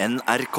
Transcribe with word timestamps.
NRK. 0.00 0.58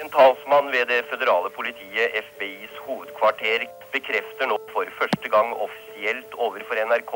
En 0.00 0.08
talsmann 0.10 0.70
ved 0.72 0.86
det 0.88 1.04
føderale 1.10 1.50
politiet, 1.50 2.14
FBIs 2.26 2.78
hovedkvarter, 2.86 3.66
bekrefter 3.92 4.48
nå 4.48 4.56
for 4.72 4.88
første 5.00 5.28
gang 5.34 5.52
offisielt 5.66 6.32
overfor 6.46 6.80
NRK 6.88 7.12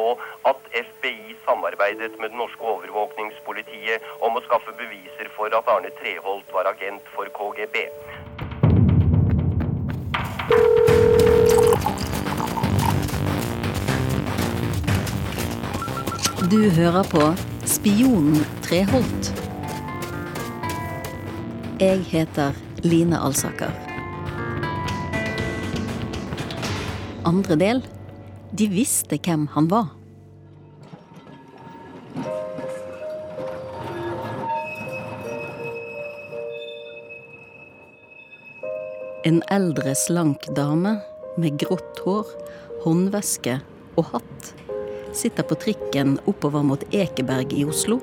at 0.51 0.69
FBI 0.89 1.33
samarbeidet 1.47 2.12
med 2.21 2.29
det 2.35 2.41
norske 2.43 2.61
overvåkningspolitiet 2.73 4.05
om 4.21 4.37
å 4.37 4.45
skaffe 4.45 4.77
beviser 4.82 5.32
for 5.39 5.48
at 5.61 5.73
Arne 5.77 5.95
Treholt 6.03 6.53
var 6.53 6.69
agent 6.75 7.09
for 7.16 7.32
KGB. 7.41 7.89
Du 16.53 16.61
hører 16.77 17.12
på 17.16 17.54
Spionen 17.75 18.45
Treholt. 18.62 19.29
Jeg 21.80 22.04
heter 22.07 22.54
Line 22.86 23.18
Alsaker. 23.18 23.72
Andre 27.26 27.57
del 27.58 27.82
de 28.54 28.68
visste 28.71 29.18
hvem 29.18 29.49
han 29.57 29.66
var. 29.72 29.90
En 39.27 39.42
eldre, 39.50 39.98
slank 39.98 40.47
dame 40.55 41.00
med 41.42 41.58
grått 41.64 42.05
hår, 42.06 42.36
håndveske 42.86 43.58
og 43.98 44.12
hatt 44.14 44.55
sitter 45.14 45.47
på 45.47 45.56
trikken 45.62 46.19
oppover 46.27 46.64
mot 46.67 46.84
Ekeberg 46.95 47.55
i 47.55 47.64
Oslo 47.64 48.00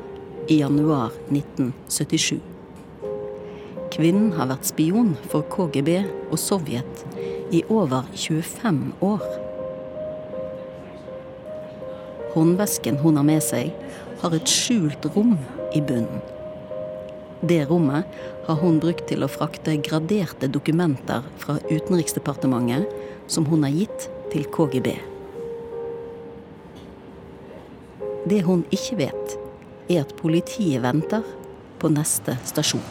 i 0.48 0.60
januar 0.62 1.12
1977. 1.30 2.40
Kvinnen 3.92 4.32
har 4.38 4.48
vært 4.52 4.70
spion 4.70 5.14
for 5.32 5.44
KGB 5.52 5.98
og 6.32 6.38
Sovjet 6.40 7.06
i 7.52 7.62
over 7.68 8.08
25 8.16 8.84
år. 9.04 9.26
Håndvesken 12.32 13.02
hun 13.04 13.20
har 13.20 13.28
med 13.28 13.44
seg, 13.44 13.74
har 14.22 14.36
et 14.38 14.48
skjult 14.48 15.10
rom 15.12 15.36
i 15.76 15.84
bunnen. 15.84 16.24
Det 17.42 17.64
rommet 17.68 18.08
har 18.48 18.60
hun 18.62 18.80
brukt 18.80 19.08
til 19.10 19.26
å 19.26 19.32
frakte 19.32 19.76
graderte 19.82 20.48
dokumenter 20.48 21.26
fra 21.42 21.58
Utenriksdepartementet 21.68 22.86
som 23.32 23.48
hun 23.50 23.66
har 23.66 23.74
gitt 23.76 24.12
til 24.32 24.46
KGB. 24.54 25.11
Det 28.22 28.44
hun 28.46 28.62
ikke 28.70 29.00
vet, 29.00 29.32
er 29.90 30.04
at 30.04 30.12
politiet 30.14 30.84
venter 30.84 31.24
på 31.82 31.90
neste 31.90 32.36
stasjon. 32.46 32.84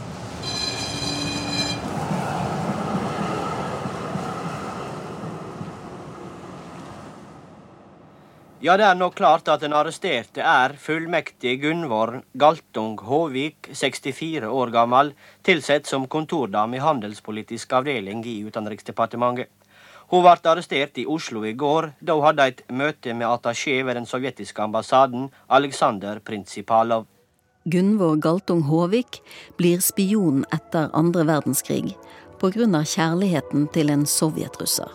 Ja, 8.61 8.75
det 8.77 8.85
er 8.85 8.99
nok 8.99 9.15
klart 9.17 9.47
at 9.49 9.63
den 9.63 9.73
arresterte 9.73 10.43
er 10.43 10.75
fullmektig 10.77 11.55
Gunvor 11.63 12.19
Galtung 12.37 12.99
Håvik, 12.99 13.71
64 13.71 14.51
år 14.51 14.75
gammel, 14.75 15.15
tilsett 15.47 15.87
som 15.87 16.11
kontordame 16.11 16.77
i 16.77 16.83
Handelspolitisk 16.83 17.73
avdeling 17.79 18.27
i 18.27 18.41
Utenriksdepartementet. 18.51 19.49
Hun 20.11 20.25
ble 20.25 20.51
arrestert 20.51 20.99
i 20.99 21.07
Oslo 21.07 21.45
i 21.47 21.53
går, 21.55 21.93
da 22.03 22.17
hun 22.19 22.27
hadde 22.27 22.47
et 22.51 22.63
møte 22.75 23.15
med 23.15 23.29
attaché 23.29 23.77
ved 23.87 23.95
den 23.95 24.09
sovjetiske 24.11 24.63
ambassaden, 24.63 25.29
Aleksandr 25.49 26.19
Prinsipalov. 26.27 27.07
Gunvor 27.71 28.17
Galtung 28.17 28.65
Håvik 28.67 29.21
blir 29.59 29.83
spion 29.85 30.43
etter 30.51 30.89
andre 30.97 31.27
verdenskrig 31.29 31.95
pga. 32.41 32.83
kjærligheten 32.83 33.69
til 33.73 33.91
en 33.91 34.07
sovjetrusser, 34.07 34.91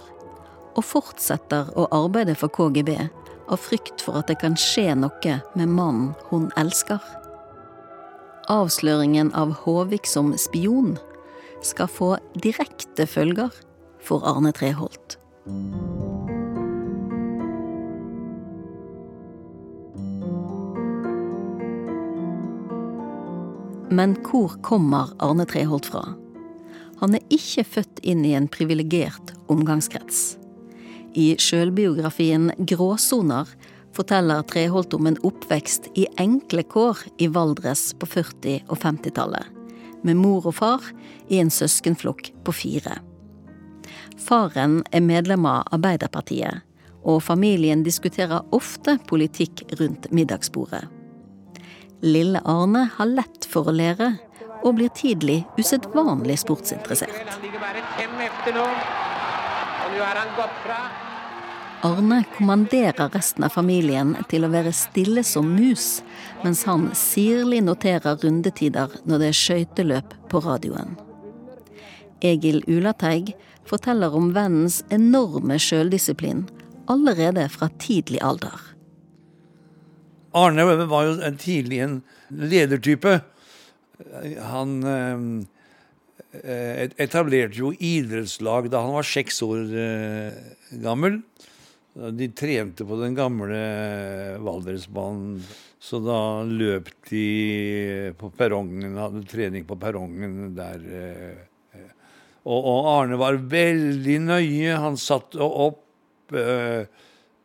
og 0.75 0.83
fortsetter 0.83 1.69
å 1.77 1.87
arbeide 1.91 2.35
for 2.35 2.49
KGB 2.49 2.97
av 3.47 3.57
frykt 3.61 4.01
for 4.01 4.17
at 4.19 4.27
det 4.27 4.39
kan 4.41 4.57
skje 4.57 4.95
noe 4.97 5.35
med 5.55 5.69
mannen 5.69 6.15
hun 6.31 6.51
elsker. 6.57 6.99
Avsløringen 8.49 9.31
av 9.33 9.53
Håvik 9.63 10.05
som 10.05 10.33
spion 10.37 10.97
skal 11.61 11.87
få 11.87 12.17
direkte 12.35 13.07
følger 13.07 13.53
for 14.05 14.25
Arne 14.27 14.53
Treholt. 14.55 15.17
Men 23.95 24.15
hvor 24.25 24.55
kommer 24.65 25.13
Arne 25.23 25.45
Treholt 25.47 25.87
fra? 25.87 26.03
Han 26.99 27.15
er 27.15 27.23
ikke 27.33 27.65
født 27.67 28.01
inn 28.07 28.23
i 28.27 28.33
en 28.37 28.47
privilegert 28.51 29.33
omgangskrets. 29.51 30.35
I 31.15 31.35
sjølbiografien 31.39 32.49
Gråsoner 32.67 33.49
forteller 33.95 34.43
Treholt 34.51 34.93
om 34.97 35.07
en 35.07 35.19
oppvekst 35.23 35.87
i 35.95 36.07
enkle 36.19 36.65
kår 36.67 37.05
i 37.23 37.29
Valdres 37.31 37.93
på 37.99 38.09
40- 38.09 38.65
og 38.67 38.79
50-tallet, 38.81 39.45
med 40.03 40.19
mor 40.19 40.49
og 40.49 40.57
far 40.59 40.89
i 41.31 41.39
en 41.39 41.53
søskenflokk 41.53 42.33
på 42.43 42.55
fire. 42.55 42.99
Faren 44.17 44.83
er 44.91 45.03
medlem 45.03 45.45
av 45.49 45.67
Arbeiderpartiet, 45.75 46.63
og 47.05 47.21
familien 47.23 47.83
diskuterer 47.85 48.45
ofte 48.55 48.97
politikk 49.09 49.65
rundt 49.79 50.07
middagsbordet. 50.15 50.85
Lille 52.05 52.41
Arne 52.45 52.85
har 52.97 53.11
lett 53.11 53.47
for 53.49 53.69
å 53.69 53.75
lære, 53.75 54.15
og 54.65 54.79
blir 54.79 54.89
tidlig 54.97 55.43
usedvanlig 55.59 56.39
sportsinteressert. 56.41 57.13
Arne 61.85 62.23
kommanderer 62.37 63.11
resten 63.13 63.45
av 63.45 63.53
familien 63.53 64.15
til 64.31 64.47
å 64.47 64.49
være 64.49 64.73
stille 64.73 65.21
som 65.27 65.51
mus, 65.53 66.01
mens 66.41 66.63
han 66.65 66.87
sirlig 66.97 67.61
noterer 67.67 68.17
rundetider 68.23 68.95
når 69.05 69.21
det 69.21 69.27
er 69.29 69.39
skøyteløp 69.41 70.15
på 70.31 70.41
radioen. 70.47 70.95
Egil 72.25 72.63
Ulateig 72.71 73.35
forteller 73.69 74.13
om 74.15 74.31
vennens 74.35 74.81
enorme 74.93 75.57
sjøldisiplin 75.61 76.45
allerede 76.91 77.47
fra 77.49 77.69
tidlig 77.81 78.21
alder. 78.23 78.59
Arne 80.35 80.65
var 80.89 81.07
jo 81.07 81.15
tidlig 81.39 81.79
en 81.85 81.99
ledertype. 82.29 83.19
Han 84.49 84.75
eh, 86.43 86.89
etablerte 86.99 87.61
jo 87.61 87.71
idrettslag 87.73 88.67
da 88.71 88.83
han 88.83 88.97
var 88.97 89.07
seks 89.07 89.39
år 89.45 89.63
eh, 89.79 90.41
gammel. 90.83 91.21
De 91.95 92.27
trente 92.35 92.83
på 92.83 92.97
den 92.99 93.15
gamle 93.15 93.57
Valdresbanen, 94.43 95.39
så 95.79 96.01
da 96.03 96.43
løp 96.43 96.89
de 97.07 97.27
på 98.19 98.27
perrongen, 98.35 98.97
hadde 98.99 99.23
trening 99.31 99.63
på 99.69 99.77
perrongen 99.79 100.57
der. 100.57 100.83
Eh, 102.45 102.51
og, 102.51 102.65
og, 102.65 102.87
Arne 103.01 103.17
var 103.17 103.37
veldig 103.37 104.19
nøye. 104.21 104.77
Han 104.77 104.97
satte 104.97 105.41
opp 105.41 106.33
eh, 106.33 106.85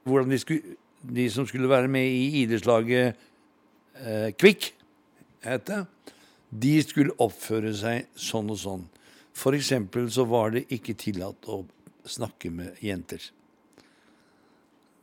hvordan 0.05 0.31
de, 0.31 0.39
skulle, 0.39 0.77
de, 1.03 1.31
som 1.31 1.47
skulle 1.47 1.69
være 1.69 1.89
med 1.89 2.07
i 2.07 2.43
idrettslaget 2.43 3.17
eh, 4.05 4.31
Kvikk, 4.37 4.73
het 5.45 5.67
det, 5.67 5.85
de 6.51 6.83
skulle 6.83 7.17
oppføre 7.23 7.73
seg 7.75 8.11
sånn 8.19 8.51
og 8.51 8.59
sånn. 8.59 8.87
For 9.33 9.55
eksempel 9.57 10.11
så 10.13 10.27
var 10.29 10.53
det 10.53 10.67
ikke 10.75 10.99
tillatt 10.99 11.47
å 11.49 11.63
snakke 12.05 12.51
med 12.53 12.81
jenter. 12.83 13.23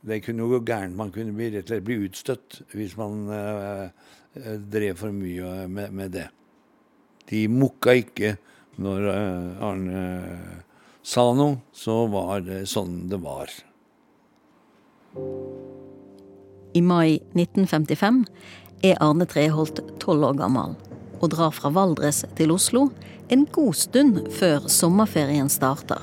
Det 0.08 0.20
kunne 0.22 0.44
jo 0.44 0.52
gå 0.52 0.60
gærent. 0.68 0.94
Man 0.94 1.10
kunne 1.10 1.34
bli, 1.34 1.48
rett 1.50 1.66
og 1.66 1.72
slett 1.72 1.86
bli 1.86 1.96
utstøtt 2.06 2.60
hvis 2.76 2.94
man 3.00 3.24
eh, 3.34 3.88
drev 4.62 5.00
for 5.00 5.14
mye 5.14 5.66
med, 5.66 5.90
med 5.90 6.14
det. 6.14 6.28
De 7.28 7.48
mukka 7.50 7.96
ikke 7.98 8.36
når 8.78 9.08
eh, 9.12 9.64
Arne 9.64 10.02
sa 11.02 11.24
noe, 11.34 11.58
så 11.72 12.04
var 12.10 12.44
det 12.46 12.64
sånn 12.70 13.06
det 13.10 13.20
var. 13.22 13.50
I 16.76 16.82
mai 16.84 17.18
1955 17.34 18.22
er 18.86 19.00
Arne 19.02 19.26
Treholt 19.26 19.80
tolv 20.02 20.28
år 20.30 20.38
gammel 20.38 20.76
og 21.18 21.32
drar 21.32 21.50
fra 21.54 21.72
Valdres 21.74 22.22
til 22.38 22.52
Oslo 22.54 22.88
en 23.32 23.44
god 23.52 23.76
stund 23.76 24.20
før 24.36 24.68
sommerferien 24.70 25.50
starter. 25.52 26.02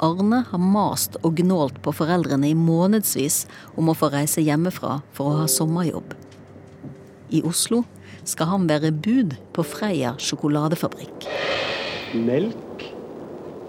Arne 0.00 0.44
har 0.48 0.62
mast 0.62 1.18
og 1.20 1.36
gnålt 1.42 1.80
på 1.84 1.92
foreldrene 1.92 2.52
i 2.52 2.56
månedsvis 2.56 3.42
om 3.76 3.90
å 3.90 3.96
få 3.96 4.08
reise 4.14 4.44
hjemmefra 4.44 5.00
for 5.16 5.28
å 5.28 5.40
ha 5.42 5.48
sommerjobb. 5.50 6.14
I 7.36 7.42
Oslo 7.46 7.82
skal 8.24 8.50
han 8.52 8.66
være 8.70 8.92
bud 8.92 9.36
på 9.54 9.64
Freia 9.66 10.14
sjokoladefabrikk. 10.18 11.28
Melk 12.14 12.86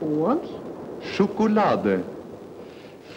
Og 0.01 0.41
sjokolade. 1.13 1.99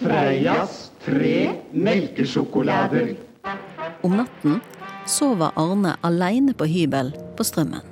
Freias 0.01 0.91
tre 1.05 1.55
melkesjokolader. 1.73 3.15
Om 4.05 4.17
natten 4.21 4.61
sover 5.09 5.53
Arne 5.61 5.95
aleine 6.05 6.55
på 6.57 6.69
hybel 6.69 7.13
på 7.37 7.47
Strømmen. 7.47 7.85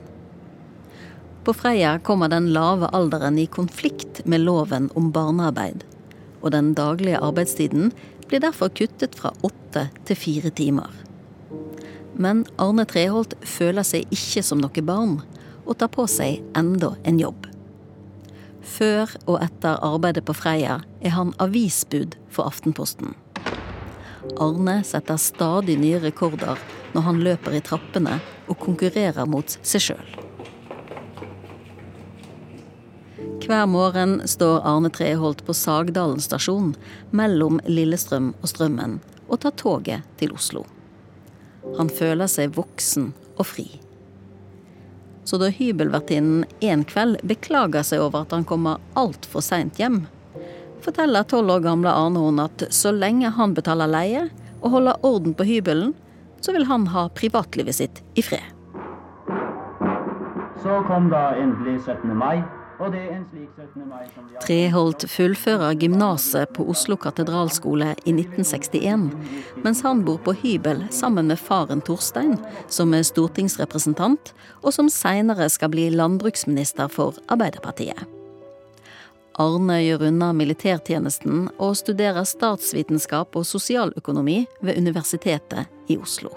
På 1.45 1.55
Freia 1.57 1.99
kommer 1.99 2.31
den 2.31 2.53
lave 2.55 2.87
alderen 2.95 3.39
i 3.39 3.47
konflikt 3.47 4.23
med 4.27 4.45
loven 4.45 4.91
om 4.95 5.11
barnearbeid, 5.13 5.83
og 6.41 6.53
den 6.55 6.71
daglige 6.79 7.19
arbeidstiden 7.19 7.91
blir 8.29 8.45
derfor 8.45 8.71
kuttet 8.71 9.17
fra 9.19 9.33
åtte 9.43 9.89
til 10.07 10.17
fire 10.17 10.53
timer. 10.55 10.91
Men 12.23 12.45
Arne 12.63 12.85
Treholt 12.87 13.35
føler 13.49 13.87
seg 13.87 14.11
ikke 14.15 14.45
som 14.47 14.61
noe 14.63 14.85
barn, 14.87 15.17
og 15.67 15.79
tar 15.81 15.91
på 15.95 16.07
seg 16.11 16.43
enda 16.59 16.93
en 17.09 17.19
jobb. 17.19 17.49
Før 18.63 19.11
og 19.27 19.41
etter 19.43 19.81
arbeidet 19.83 20.23
på 20.29 20.35
Freia 20.37 20.79
er 21.03 21.15
han 21.17 21.33
avisbud 21.43 22.15
for 22.31 22.47
Aftenposten. 22.47 23.17
Arne 24.39 24.79
setter 24.87 25.19
stadig 25.19 25.75
nye 25.81 25.99
rekorder 26.03 26.61
når 26.93 27.07
han 27.09 27.23
løper 27.27 27.57
i 27.59 27.63
trappene 27.65 28.21
og 28.47 28.61
konkurrerer 28.63 29.27
mot 29.27 29.57
seg 29.67 29.89
sjøl. 29.89 30.13
Hver 33.43 33.67
morgen 33.67 34.21
står 34.31 34.63
Arne 34.69 34.93
Treholt 34.95 35.43
på 35.47 35.57
Sagdalen 35.59 36.23
stasjon 36.23 36.77
mellom 37.11 37.59
Lillestrøm 37.67 38.31
og 38.39 38.53
Strømmen 38.53 39.01
og 39.27 39.43
tar 39.43 39.59
toget 39.59 40.07
til 40.23 40.37
Oslo. 40.39 40.63
Han 41.79 41.91
føler 41.93 42.29
seg 42.31 42.55
voksen 42.57 43.13
og 43.37 43.47
fri. 43.49 43.67
Så 45.25 45.39
da 45.39 45.49
hybelvertinnen 45.55 46.45
en 46.67 46.83
kveld 46.89 47.21
beklager 47.29 47.87
seg 47.87 48.03
over 48.03 48.25
at 48.25 48.35
han 48.35 48.47
kommer 48.49 48.83
altfor 48.99 49.45
seint 49.45 49.79
hjem, 49.81 50.03
forteller 50.83 51.27
tolv 51.31 51.55
år 51.55 51.63
gamle 51.63 51.93
Arne 51.95 52.23
hun 52.23 52.43
at 52.43 52.65
så 52.75 52.91
lenge 52.95 53.31
han 53.37 53.55
betaler 53.55 53.91
leie 53.91 54.25
og 54.63 54.73
holder 54.75 55.07
orden 55.07 55.37
på 55.39 55.47
hybelen, 55.47 55.93
så 56.43 56.55
vil 56.55 56.67
han 56.67 56.89
ha 56.91 57.07
privatlivet 57.15 57.79
sitt 57.79 58.03
i 58.19 58.25
fred. 58.27 58.43
Så 60.63 60.83
kom 60.87 61.09
da 61.11 61.33
endelig 61.39 61.81
17. 61.87 62.11
mai. 62.19 62.43
Og 62.83 62.91
det 62.91 63.03
en 63.15 63.25
slik 63.31 63.51
17. 63.55 63.83
mai 63.87 64.07
som 64.11 64.25
vi 64.27 64.41
Treholt 64.43 65.05
fullfører 65.07 65.77
gymnaset 65.79 66.51
på 66.57 66.65
Oslo 66.73 66.97
katedralskole 66.99 67.93
i 68.03 68.15
1961, 68.17 69.05
mens 69.63 69.83
han 69.87 70.03
bor 70.03 70.19
på 70.25 70.35
hybel 70.41 70.83
sammen 70.91 71.31
med 71.31 71.39
faren 71.39 71.85
Torstein, 71.87 72.35
som 72.67 72.91
er 72.99 73.07
stortingsrepresentant, 73.07 74.35
og 74.65 74.75
som 74.75 74.91
seinere 74.91 75.47
skal 75.53 75.71
bli 75.71 75.87
landbruksminister 75.95 76.91
for 76.91 77.23
Arbeiderpartiet. 77.31 78.03
Arne 79.39 79.79
gjør 79.81 80.09
unna 80.11 80.33
militærtjenesten 80.37 81.47
og 81.63 81.77
studerer 81.79 82.27
statsvitenskap 82.29 83.39
og 83.39 83.47
sosialøkonomi 83.47 84.43
ved 84.61 84.83
Universitetet 84.83 85.71
i 85.89 85.97
Oslo. 86.03 86.35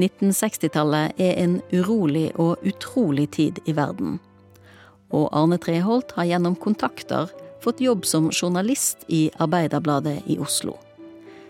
1960-tallet 0.00 1.20
er 1.22 1.36
en 1.44 1.60
urolig 1.70 2.30
og 2.34 2.64
utrolig 2.66 3.28
tid 3.36 3.60
i 3.68 3.76
verden. 3.76 4.16
Og 5.14 5.28
Arne 5.36 5.58
Treholt 5.62 6.14
har 6.18 6.26
gjennom 6.26 6.56
kontakter 6.58 7.30
fått 7.62 7.80
jobb 7.80 8.04
som 8.06 8.30
journalist 8.34 9.04
i 9.08 9.28
Arbeiderbladet 9.40 10.24
i 10.26 10.38
Oslo. 10.42 10.74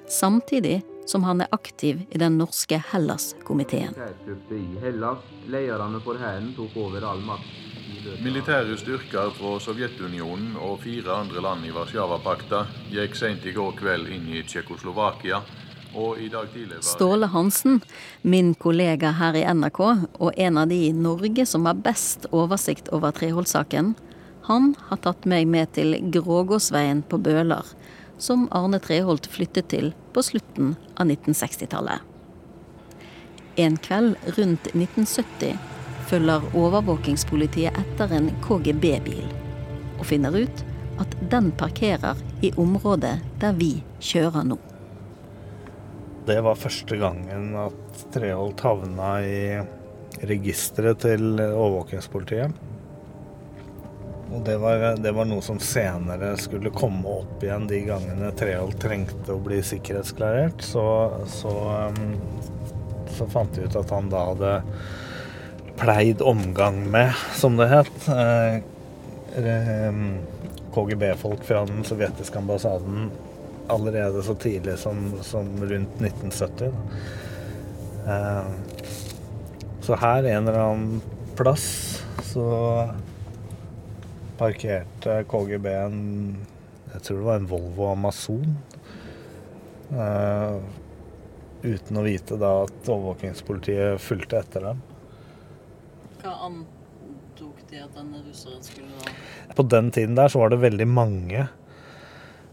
Samtidig 0.09 0.83
som 1.09 1.25
han 1.25 1.41
er 1.41 1.49
aktiv 1.53 2.03
i 2.11 2.19
den 2.21 2.37
norske 2.41 2.79
Hellas-komiteen. 2.93 3.93
militærstyrke 3.97 4.57
i 4.57 4.81
Hellas. 4.85 5.19
Lederne 5.49 6.01
for 6.05 6.17
hæren 6.21 6.53
tok 6.57 6.77
over 6.77 7.05
all 7.05 7.21
makt. 7.21 7.49
i 7.85 8.01
løpet 8.05 8.19
av- 8.19 8.25
Militære 8.25 8.77
styrker 8.79 9.31
fra 9.37 9.59
Sovjetunionen 9.61 10.57
og 10.57 10.81
fire 10.81 11.13
andre 11.13 11.41
land 11.41 11.65
i 11.67 11.71
Warszawapakta 11.71 12.67
gikk 12.91 13.15
sent 13.17 13.45
i 13.47 13.53
går 13.53 13.73
kveld 13.77 14.09
inn 14.09 14.29
i 14.29 14.43
Tsjekkoslovakia. 14.43 15.43
Ståle 16.81 17.27
Hansen, 17.27 17.81
min 18.23 18.55
kollega 18.55 19.13
her 19.15 19.37
i 19.39 19.45
NRK, 19.47 19.81
og 20.19 20.33
en 20.37 20.59
av 20.59 20.69
de 20.69 20.81
i 20.89 20.93
Norge 20.93 21.47
som 21.47 21.69
har 21.69 21.79
best 21.79 22.27
oversikt 22.35 22.91
over 22.95 23.15
Treholt-saken, 23.15 23.93
han 24.49 24.75
har 24.89 25.01
tatt 25.05 25.29
meg 25.31 25.47
med 25.49 25.71
til 25.77 25.95
Grågåsveien 26.13 27.05
på 27.09 27.21
Bøler, 27.23 27.63
som 28.19 28.49
Arne 28.51 28.81
Treholt 28.83 29.29
flyttet 29.31 29.71
til 29.71 29.93
på 30.13 30.25
slutten 30.27 30.75
av 30.99 31.07
1960-tallet. 31.07 32.03
En 33.57 33.79
kveld 33.79 34.19
rundt 34.35 34.67
1970 34.75 35.55
følger 36.11 36.51
overvåkingspolitiet 36.59 37.79
etter 37.85 38.19
en 38.19 38.33
KGB-bil, 38.45 39.25
og 40.01 40.07
finner 40.11 40.35
ut 40.35 40.69
at 41.01 41.15
den 41.31 41.55
parkerer 41.59 42.19
i 42.43 42.51
området 42.61 43.17
der 43.43 43.55
vi 43.59 43.77
kjører 44.03 44.51
nå. 44.51 44.59
Det 46.25 46.41
var 46.41 46.57
første 46.57 46.97
gangen 46.97 47.51
at 47.61 48.05
Treholt 48.15 48.63
havna 48.65 49.09
i 49.21 49.41
registeret 50.25 51.03
til 51.05 51.35
overvåkingspolitiet. 51.37 52.55
Og 54.35 54.41
det 54.47 54.55
var, 54.63 54.85
det 54.99 55.13
var 55.15 55.29
noe 55.29 55.45
som 55.45 55.61
senere 55.61 56.33
skulle 56.41 56.73
komme 56.75 57.21
opp 57.21 57.45
igjen 57.45 57.69
de 57.69 57.83
gangene 57.91 58.33
Treholt 58.39 58.81
trengte 58.81 59.35
å 59.37 59.43
bli 59.45 59.61
sikkerhetsklarert. 59.63 60.65
Så, 60.65 60.85
så, 61.29 61.53
um, 61.93 62.17
så 63.13 63.29
fant 63.31 63.59
vi 63.59 63.69
ut 63.69 63.77
at 63.79 63.93
han 63.93 64.09
da 64.13 64.25
hadde 64.31 64.55
pleid 65.77 66.25
omgang 66.25 66.81
med, 66.89 67.13
som 67.37 67.59
det 67.59 67.69
het, 67.69 68.09
eh, 68.09 68.63
KGB-folk 70.75 71.43
fra 71.45 71.65
den 71.67 71.85
sovjetiske 71.87 72.39
ambassaden 72.39 73.11
allerede 73.69 74.23
så 74.23 74.35
tidlig 74.35 74.79
som, 74.79 75.23
som 75.23 75.47
rundt 75.61 76.01
1970. 76.01 76.73
Da. 76.73 78.13
Eh, 78.13 78.45
så 79.81 79.97
her 80.01 80.25
en 80.25 80.49
eller 80.49 80.61
annen 80.61 81.03
plass 81.37 81.67
så 82.23 82.47
parkerte 84.39 85.25
KGB 85.31 85.67
en 85.73 86.01
Jeg 86.95 87.03
tror 87.03 87.19
det 87.19 87.27
var 87.27 87.37
en 87.41 87.47
Volvo 87.51 87.87
Amazon. 87.91 88.57
Eh, 89.91 90.57
uten 91.65 91.99
å 91.99 92.05
vite 92.07 92.39
da 92.39 92.53
at 92.69 92.87
overvåkingspolitiet 92.87 93.99
fulgte 94.01 94.39
etter 94.39 94.69
dem. 94.69 94.83
Hva 96.23 96.37
antok 96.47 97.65
de 97.71 97.83
at 97.83 97.99
denne 97.99 98.23
russeren 98.23 98.63
skulle 98.63 98.95
da? 99.03 99.17
På 99.59 99.67
den 99.67 99.91
tiden 99.91 100.15
der 100.15 100.31
så 100.31 100.45
var 100.45 100.55
det 100.55 100.63
veldig 100.63 100.87
mange 100.87 101.49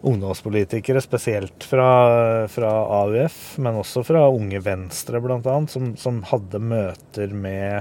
ungdomspolitikere, 0.02 1.02
spesielt 1.02 1.64
fra, 1.64 2.48
fra 2.48 2.72
AUF, 3.02 3.58
men 3.58 3.80
også 3.82 4.04
fra 4.04 4.26
Unge 4.30 4.60
Venstre 4.60 5.22
bl.a., 5.22 5.58
som, 5.70 5.94
som 5.98 6.22
hadde 6.32 6.62
møter 6.64 7.36
med 7.38 7.76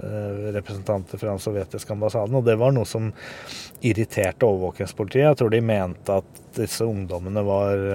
eh, 0.00 0.48
representanter 0.56 1.20
fra 1.20 1.34
den 1.34 1.42
sovjetiske 1.42 1.92
ambassaden. 1.92 2.38
Og 2.40 2.46
det 2.48 2.56
var 2.60 2.72
noe 2.76 2.88
som 2.88 3.10
irriterte 3.84 4.48
overvåkingspolitiet. 4.48 5.26
Jeg 5.26 5.40
tror 5.40 5.52
de 5.52 5.62
mente 5.64 6.20
at 6.22 6.42
disse 6.56 6.86
ungdommene 6.88 7.44
var, 7.44 7.86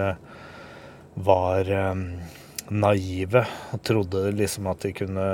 var 1.25 1.74
eh, 1.74 2.05
naive 2.69 3.45
og 3.74 3.81
trodde 3.86 4.27
liksom 4.38 4.69
at 4.69 4.86
de 4.86 4.93
kunne 5.01 5.27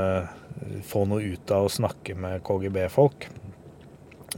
få 0.88 1.04
noe 1.10 1.34
ut 1.34 1.52
av 1.52 1.68
å 1.68 1.72
snakke 1.72 2.16
med 2.20 2.44
KGB-folk. 2.48 3.28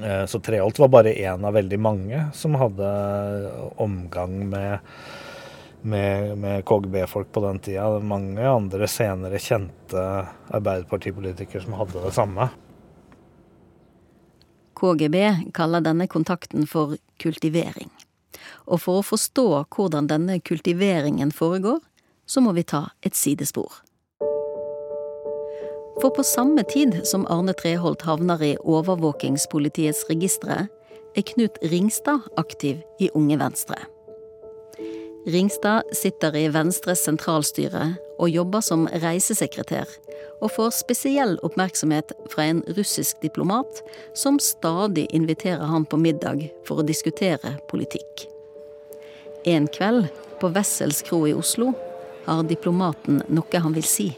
Eh, 0.02 0.26
Så 0.26 0.40
Treholt 0.40 0.80
var 0.80 0.88
bare 0.88 1.14
én 1.14 1.46
av 1.46 1.54
veldig 1.54 1.80
mange 1.80 2.26
som 2.34 2.56
hadde 2.56 2.90
omgang 3.78 4.50
med, 4.50 4.80
med, 5.82 6.38
med 6.38 6.66
KGB-folk 6.66 7.32
på 7.32 7.46
den 7.46 7.60
tida. 7.60 8.00
Mange 8.00 8.48
andre 8.48 8.88
senere 8.88 9.42
kjente 9.42 10.06
Arbeiderpartipolitikere 10.50 11.66
som 11.66 11.78
hadde 11.78 12.06
det 12.06 12.14
samme. 12.16 12.50
KGB 14.74 15.18
kaller 15.54 15.86
denne 15.86 16.10
kontakten 16.12 16.66
for 16.68 16.98
kultivering. 17.22 17.92
Og 18.66 18.82
for 18.82 19.00
å 19.00 19.06
forstå 19.06 19.48
hvordan 19.76 20.10
denne 20.10 20.40
kultiveringen 20.44 21.32
foregår, 21.32 21.80
så 22.26 22.42
må 22.42 22.56
vi 22.58 22.66
ta 22.68 22.88
et 23.04 23.16
sidespor. 23.16 23.83
For 26.02 26.10
på 26.10 26.24
samme 26.24 26.64
tid 26.64 27.02
som 27.08 27.28
Arne 27.30 27.54
Treholt 27.54 28.02
havner 28.08 28.42
i 28.44 28.54
overvåkingspolitiets 28.58 30.06
registre, 30.10 30.68
er 31.14 31.28
Knut 31.30 31.60
Ringstad 31.62 32.26
aktiv 32.38 32.82
i 33.00 33.10
Unge 33.14 33.38
Venstre. 33.40 33.78
Ringstad 35.26 35.94
sitter 35.96 36.36
i 36.36 36.48
Venstres 36.52 37.06
sentralstyre 37.06 37.94
og 38.20 38.32
jobber 38.34 38.64
som 38.66 38.88
reisesekretær, 39.04 39.88
og 40.42 40.52
får 40.52 40.74
spesiell 40.82 41.38
oppmerksomhet 41.46 42.12
fra 42.34 42.50
en 42.50 42.60
russisk 42.76 43.22
diplomat 43.24 43.84
som 44.20 44.42
stadig 44.42 45.06
inviterer 45.16 45.70
han 45.70 45.86
på 45.86 46.02
middag 46.02 46.50
for 46.68 46.82
å 46.82 46.88
diskutere 46.88 47.56
politikk. 47.70 48.26
En 49.46 49.70
kveld, 49.72 50.10
på 50.42 50.50
Wessels 50.52 51.00
kro 51.08 51.22
i 51.28 51.34
Oslo, 51.36 51.72
har 52.26 52.44
diplomaten 52.48 53.22
noe 53.32 53.64
han 53.64 53.76
vil 53.76 53.88
si. 53.88 54.10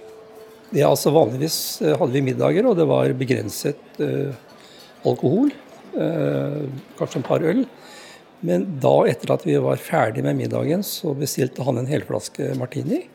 Ja, 0.76 0.90
altså 0.92 1.14
Vanligvis 1.16 1.58
eh, 1.82 1.96
hadde 1.96 2.12
vi 2.12 2.24
middager, 2.26 2.66
og 2.68 2.76
det 2.76 2.86
var 2.90 3.14
begrenset 3.16 4.00
eh, 4.04 4.36
alkohol. 5.08 5.54
Eh, 5.96 6.66
kanskje 7.00 7.22
en 7.22 7.28
par 7.28 7.46
øl. 7.48 7.62
Men 8.46 8.66
da, 8.84 8.96
etter 9.08 9.32
at 9.38 9.46
vi 9.48 9.56
var 9.64 9.80
ferdig 9.80 10.26
med 10.26 10.36
middagen, 10.36 10.84
så 10.84 11.16
bestilte 11.16 11.64
han 11.64 11.80
en 11.80 11.88
helflaske 11.88 12.52
martini. 12.60 13.06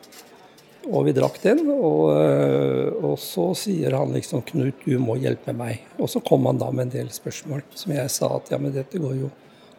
Og 0.89 1.05
vi 1.05 1.13
drakk 1.13 1.37
den, 1.43 1.67
og, 1.69 2.15
eh, 2.15 2.89
og, 2.97 3.13
så 3.21 3.51
sier 3.53 3.93
han 3.93 4.15
liksom 4.15 4.41
'Knut, 4.41 4.81
du 4.81 4.97
må 4.97 5.19
hjelpe 5.21 5.53
meg'. 5.53 5.85
Og 6.01 6.09
så 6.09 6.19
kom 6.25 6.49
han 6.49 6.57
da 6.57 6.71
med 6.71 6.89
en 6.89 6.97
del 6.97 7.13
spørsmål 7.13 7.61
som 7.75 7.93
jeg 7.93 8.09
sa 8.09 8.35
at 8.39 8.49
ja, 8.49 8.57
men 8.57 8.73
dette 8.73 8.97
går 8.97 9.19
jo 9.21 9.29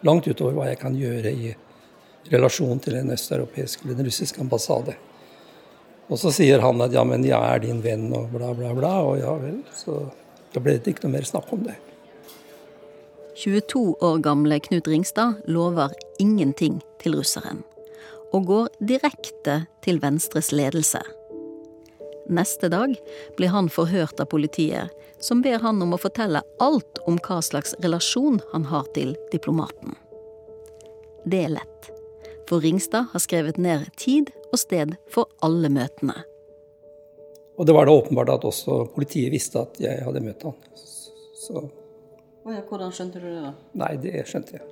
langt 0.07 0.27
utover 0.27 0.55
hva 0.55 0.71
jeg 0.71 0.79
kan 0.79 0.95
gjøre 0.95 1.35
i 1.35 1.55
relasjon 2.31 2.79
til 2.79 2.95
en 2.95 3.11
østeuropeisk 3.11 3.83
eller 3.83 3.99
en 3.99 4.07
russisk 4.07 4.39
ambassade. 4.39 4.95
Og 6.11 6.19
så 6.19 6.33
sier 6.35 6.61
han 6.63 6.81
at 6.83 6.93
ja, 6.93 7.03
men 7.07 7.23
jeg 7.25 7.39
er 7.39 7.63
din 7.63 7.81
venn 7.83 8.09
og 8.15 8.33
bla, 8.33 8.51
bla, 8.57 8.73
bla. 8.75 8.93
Og 9.07 9.17
ja 9.21 9.33
vel. 9.39 9.61
Så 9.77 10.01
da 10.53 10.61
ble 10.61 10.77
det 10.77 10.93
ikke 10.93 11.07
noe 11.07 11.17
mer 11.17 11.27
snakk 11.27 11.51
om 11.55 11.63
det. 11.65 11.77
22 13.39 13.95
år 14.05 14.19
gamle 14.21 14.59
Knut 14.61 14.87
Ringstad 14.87 15.47
lover 15.49 15.93
ingenting 16.21 16.81
til 17.01 17.17
russeren 17.17 17.63
og 18.33 18.47
går 18.49 18.69
direkte 18.81 19.63
til 19.85 19.99
Venstres 20.01 20.51
ledelse. 20.53 21.01
Neste 22.33 22.69
dag 22.71 22.95
blir 23.37 23.51
han 23.53 23.69
forhørt 23.69 24.21
av 24.21 24.29
politiet, 24.31 24.89
som 25.21 25.41
ber 25.43 25.59
han 25.61 25.81
om 25.83 25.93
å 25.93 25.99
fortelle 26.01 26.41
alt 26.63 27.01
om 27.09 27.19
hva 27.25 27.41
slags 27.45 27.75
relasjon 27.83 28.39
han 28.53 28.65
har 28.71 28.87
til 28.95 29.13
diplomaten. 29.33 29.93
Det 31.25 31.43
er 31.45 31.53
lett, 31.57 31.72
for 32.49 32.63
Ringstad 32.63 33.11
har 33.13 33.23
skrevet 33.23 33.57
ned 33.61 33.89
tid 33.99 34.31
og 34.51 34.59
sted 34.61 34.95
for 35.13 35.31
alle 35.45 35.71
møtene. 35.73 36.15
Og 37.57 37.67
det 37.69 37.75
var 37.75 37.85
da 37.85 37.93
åpenbart 37.93 38.31
at 38.33 38.45
også 38.49 38.83
politiet 38.95 39.31
visste 39.33 39.61
at 39.61 39.79
jeg 39.81 40.01
hadde 40.05 40.23
møtt 40.25 40.45
han. 40.47 40.55
Så... 41.37 41.67
Hvordan 42.43 42.91
skjønte 42.91 43.21
du 43.21 43.27
det, 43.29 43.39
da? 43.39 43.51
Nei, 43.79 43.93
det 44.03 44.25
skjønte 44.27 44.57
jeg. 44.57 44.65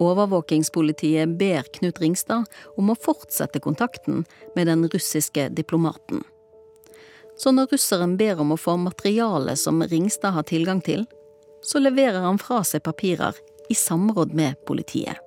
Overvåkingspolitiet 0.00 1.36
ber 1.40 1.66
Knut 1.76 2.00
Ringstad 2.00 2.44
om 2.80 2.90
å 2.92 2.96
fortsette 2.96 3.60
kontakten 3.60 4.24
med 4.56 4.68
den 4.68 4.86
russiske 4.88 5.48
diplomaten. 5.52 6.24
Så 7.36 7.52
når 7.52 7.70
russeren 7.72 8.16
ber 8.20 8.40
om 8.40 8.52
å 8.52 8.60
få 8.60 8.76
materiale 8.80 9.56
som 9.56 9.82
Ringstad 9.84 10.36
har 10.36 10.48
tilgang 10.48 10.80
til, 10.84 11.06
så 11.64 11.80
leverer 11.80 12.24
han 12.24 12.40
fra 12.40 12.62
seg 12.64 12.84
papirer 12.84 13.36
i 13.70 13.76
samråd 13.76 14.32
med 14.36 14.60
politiet. 14.68 15.20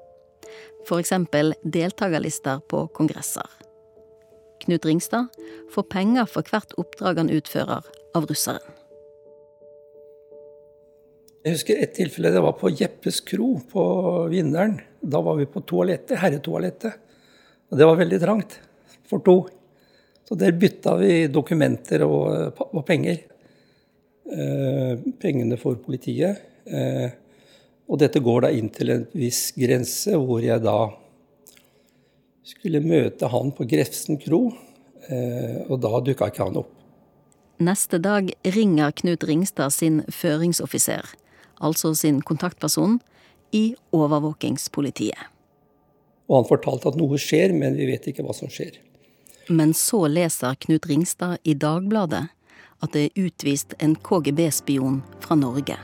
F.eks. 0.84 1.14
deltakerlister 1.64 2.60
på 2.68 2.88
kongresser. 2.96 3.48
Knut 4.64 4.86
Ringstad 4.86 5.28
får 5.72 5.90
penger 5.92 6.28
for 6.30 6.48
hvert 6.48 6.76
oppdrag 6.80 7.20
han 7.20 7.32
utfører 7.32 7.88
av 8.16 8.28
russeren. 8.30 8.64
Jeg 11.44 11.58
husker 11.58 11.82
et 11.84 11.96
tilfelle 11.98 12.32
det 12.32 12.44
var 12.44 12.56
på 12.56 12.72
Jeppes 12.72 13.20
kro 13.28 13.58
på 13.72 13.84
Vinneren. 14.32 14.78
Da 15.00 15.20
var 15.24 15.36
vi 15.36 15.48
på 15.52 15.64
toalettet, 15.68 16.16
herretoalettet. 16.22 17.02
Og 17.68 17.80
det 17.80 17.88
var 17.90 18.00
veldig 18.00 18.20
trangt 18.22 18.56
for 19.10 19.24
to. 19.26 19.36
Så 20.24 20.38
der 20.40 20.56
bytta 20.56 20.96
vi 21.02 21.28
dokumenter 21.28 22.06
og, 22.08 22.62
og 22.64 22.86
penger. 22.88 23.20
Eh, 24.24 25.04
pengene 25.20 25.60
for 25.60 25.76
politiet. 25.84 26.40
Eh, 26.64 27.12
og 27.90 28.00
dette 28.02 28.22
går 28.24 28.46
da 28.46 28.52
inn 28.56 28.70
til 28.74 28.94
en 28.94 29.08
viss 29.18 29.52
grense, 29.58 30.16
hvor 30.18 30.44
jeg 30.44 30.64
da 30.64 30.78
skulle 32.48 32.84
møte 32.84 33.28
han 33.32 33.52
på 33.56 33.68
Grefsen 33.70 34.20
kro. 34.22 34.46
Eh, 35.10 35.60
og 35.68 35.82
da 35.84 36.00
dukka 36.00 36.30
ikke 36.32 36.48
han 36.48 36.62
opp. 36.64 36.72
Neste 37.64 38.00
dag 38.02 38.32
ringer 38.56 38.96
Knut 38.96 39.24
Ringstad 39.28 39.76
sin 39.76 40.02
føringsoffiser 40.12 41.12
altså 41.64 41.96
sin 41.96 42.22
kontaktperson, 42.22 43.00
i 43.54 43.76
overvåkingspolitiet. 43.94 45.30
Og 46.30 46.40
han 46.40 46.48
fortalte 46.50 46.90
at 46.90 46.98
noe 46.98 47.20
skjer, 47.22 47.54
men 47.54 47.78
vi 47.78 47.86
vet 47.92 48.08
ikke 48.10 48.26
hva 48.26 48.34
som 48.34 48.50
skjer. 48.50 48.80
Men 49.54 49.76
så 49.78 50.08
leser 50.10 50.58
Knut 50.66 50.88
Ringstad 50.90 51.38
i 51.44 51.54
Dagbladet 51.54 52.26
at 52.84 52.96
det 52.96 53.06
er 53.06 53.28
utvist 53.28 53.76
en 53.84 53.94
KGB-spion 53.96 55.04
fra 55.22 55.38
Norge. 55.38 55.78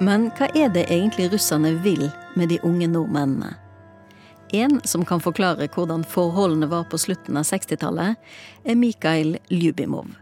Men 0.00 0.28
hva 0.38 0.46
er 0.54 0.70
det 0.74 0.86
egentlig 0.92 1.32
russerne 1.32 1.74
vil 1.82 2.06
med 2.38 2.52
de 2.52 2.60
unge 2.62 2.86
nordmennene? 2.86 3.56
En 4.54 4.78
som 4.88 5.04
kan 5.04 5.20
forklare 5.20 5.68
hvordan 5.74 6.06
forholdene 6.08 6.70
var 6.70 6.86
på 6.88 7.00
slutten 7.00 7.36
av 7.36 7.44
60-tallet, 7.50 8.16
er 8.64 8.78
Mikhail 8.78 9.36
Ljubimov 9.52 10.14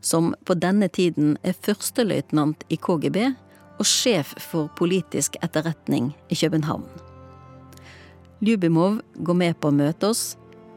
som 0.00 0.34
på 0.44 0.56
denne 0.56 0.88
tiden 0.88 1.36
er 1.44 1.56
førsteløytnant 1.56 2.64
i 2.72 2.78
KGB 2.80 3.18
og 3.80 3.86
sjef 3.88 4.32
for 4.40 4.70
politisk 4.76 5.36
etterretning 5.44 6.12
i 6.28 6.36
København. 6.36 6.86
Ljubimov 8.40 9.00
går 9.16 9.36
med 9.36 9.58
på 9.60 9.68
å 9.68 9.76
møte 9.76 10.12
oss 10.12 10.24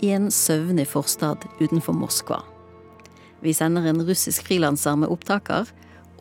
i 0.03 0.11
en 0.11 0.29
søvnig 0.31 0.87
forstad 0.91 1.45
utenfor 1.61 1.95
Moskva. 1.95 2.41
Vi 3.43 3.53
sender 3.55 3.87
en 3.87 4.03
russisk 4.03 4.47
frilanser 4.47 4.97
med 4.99 5.11
opptaker 5.11 5.67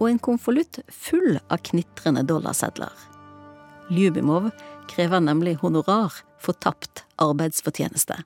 og 0.02 0.10
en 0.10 0.18
konvolutt 0.18 0.80
full 0.90 1.38
av 1.46 1.62
knitrende 1.70 2.24
dollarsedler. 2.26 2.92
Ljubimov 3.92 4.50
krever 4.90 5.22
nemlig 5.22 5.60
honorar 5.62 6.16
for 6.42 6.58
tapt 6.58 7.04
arbeidsfortjeneste. 7.22 8.18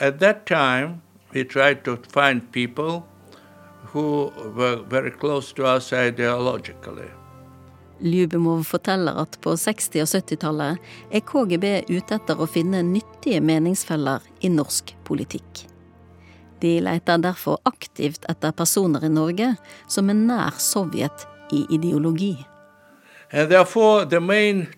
At 0.00 0.18
that 0.20 0.46
time, 0.46 1.02
we 1.34 1.44
tried 1.44 1.84
to 1.84 1.98
find 2.08 2.50
people 2.52 3.02
who 3.92 4.32
were 4.56 4.82
very 4.88 5.10
close 5.10 5.52
to 5.54 5.66
us 5.66 5.92
ideologically. 5.92 7.10
Ljubimov 8.00 8.64
forteller 8.64 9.18
at 9.20 9.36
på 9.44 9.52
60- 9.52 10.00
og 10.00 10.08
70-tallet 10.08 10.78
er 11.12 11.20
KGB 11.20 11.66
ute 11.90 12.16
etter 12.16 12.40
å 12.40 12.48
finne 12.48 12.80
nyttige 12.86 13.42
meningsfeller 13.44 14.24
i 14.40 14.48
norsk 14.48 14.94
politikk. 15.04 15.69
De 16.60 16.80
leter 16.80 17.18
derfor 17.18 17.58
aktivt 17.64 18.24
etter 18.28 18.52
personer 18.52 19.04
i 19.04 19.08
Norge 19.08 19.54
som 19.88 20.10
er 20.12 20.18
nær 20.18 20.58
Sovjet 20.60 21.26
i 21.52 21.64
ideologi. 21.72 22.36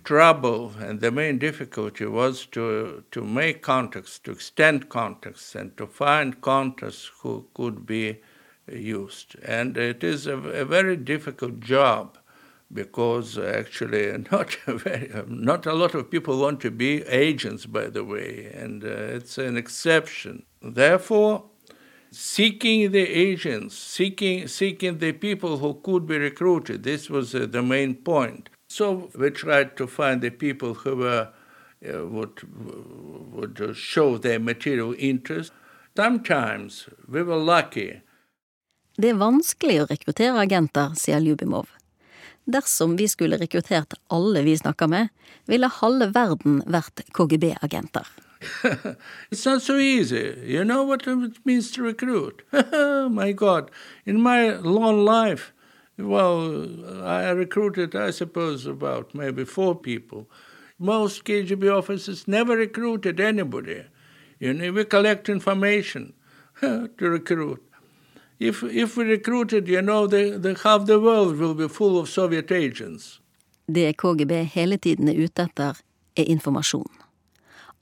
Trouble 0.03 0.71
and 0.79 1.01
used. 8.67 9.35
And 9.43 9.77
it 9.77 10.03
is 10.03 10.27
a, 10.27 10.37
a 10.37 10.65
very 10.65 10.95
difficult 10.95 11.59
job 11.59 12.17
because 12.71 13.37
actually 13.37 14.17
not 14.31 14.57
very, 14.67 15.11
not 15.27 15.65
a 15.65 15.73
lot 15.73 15.95
of 15.95 16.09
people 16.09 16.39
want 16.39 16.61
to 16.61 16.71
be 16.71 17.03
agents, 17.03 17.65
by 17.65 17.87
the 17.87 18.03
way, 18.03 18.51
and 18.53 18.83
uh, 18.83 18.87
it's 18.87 19.37
an 19.37 19.57
exception. 19.57 20.43
Therefore, 20.61 21.43
seeking 22.13 22.91
the 22.91 23.07
agents, 23.07 23.77
seeking 23.77 24.47
seeking 24.47 24.99
the 24.99 25.11
people 25.11 25.57
who 25.57 25.73
could 25.83 26.07
be 26.07 26.17
recruited, 26.17 26.83
this 26.83 27.09
was 27.09 27.35
uh, 27.35 27.47
the 27.49 27.61
main 27.61 27.95
point. 27.95 28.49
So 28.69 29.09
we 29.15 29.29
tried 29.31 29.77
to 29.77 29.87
find 29.87 30.21
the 30.21 30.29
people 30.29 30.73
who 30.73 30.95
were 30.95 31.29
uh, 31.87 32.05
would 32.07 32.41
would 33.33 33.75
show 33.75 34.17
their 34.17 34.39
material 34.39 34.95
interest. 34.97 35.51
Sometimes 35.95 36.89
we 37.07 37.21
were 37.23 37.37
lucky 37.37 38.01
Det 38.95 39.09
er 39.09 39.17
vanskelig 39.17 39.79
å 39.81 39.85
rekruttere 39.89 40.37
agenter, 40.37 40.91
sier 40.93 41.17
Ljubimov. 41.17 41.65
Dersom 42.45 42.93
vi 42.99 43.07
skulle 43.09 43.39
rekruttert 43.41 43.95
alle 44.13 44.43
vi 44.45 44.53
snakker 44.57 44.91
med, 44.91 45.09
ville 45.49 45.69
halve 45.79 46.11
verden 46.13 46.59
vært 46.69 47.01
KGB-agenter. 47.17 48.05
it's 49.31 49.45
not 49.45 49.61
so 49.61 49.77
easy. 49.77 50.41
You 50.45 50.63
know 50.63 50.83
what 50.83 51.07
it 51.07 51.45
means 51.45 51.71
to 51.71 51.83
recruit? 51.83 52.43
my 52.51 53.31
God, 53.31 53.71
in 54.05 54.21
my 54.21 54.51
long 54.55 55.05
life, 55.05 55.53
well, 55.97 57.03
I 57.03 57.29
recruited, 57.29 57.95
I 57.95 58.11
suppose, 58.11 58.65
about 58.65 59.13
maybe 59.13 59.45
four 59.45 59.75
people. 59.75 60.29
Most 60.79 61.23
KGB 61.23 61.71
officers 61.71 62.27
never 62.27 62.57
recruited 62.57 63.19
anybody. 63.19 63.85
You 64.39 64.53
know, 64.53 64.71
we 64.71 64.85
collect 64.85 65.29
information 65.29 66.13
to 66.61 66.89
recruit. 66.99 67.63
if, 68.39 68.63
if 68.63 68.97
we 68.97 69.03
recruited, 69.03 69.67
you 69.67 69.81
know, 69.81 70.07
the, 70.07 70.37
the, 70.37 70.59
half 70.63 70.85
the 70.85 70.99
world 70.99 71.37
will 71.37 71.53
be 71.53 71.67
full 71.67 71.99
of 71.99 72.09
Soviet 72.09 72.51
agents. 72.51 73.19
Det 73.67 73.97
KGB 73.97 74.43
hele 74.43 74.77
tiden 74.77 75.07
er 75.07 75.23
ute 75.23 75.41
etter, 75.41 75.77
er 76.19 76.23
informasjon. 76.23 76.89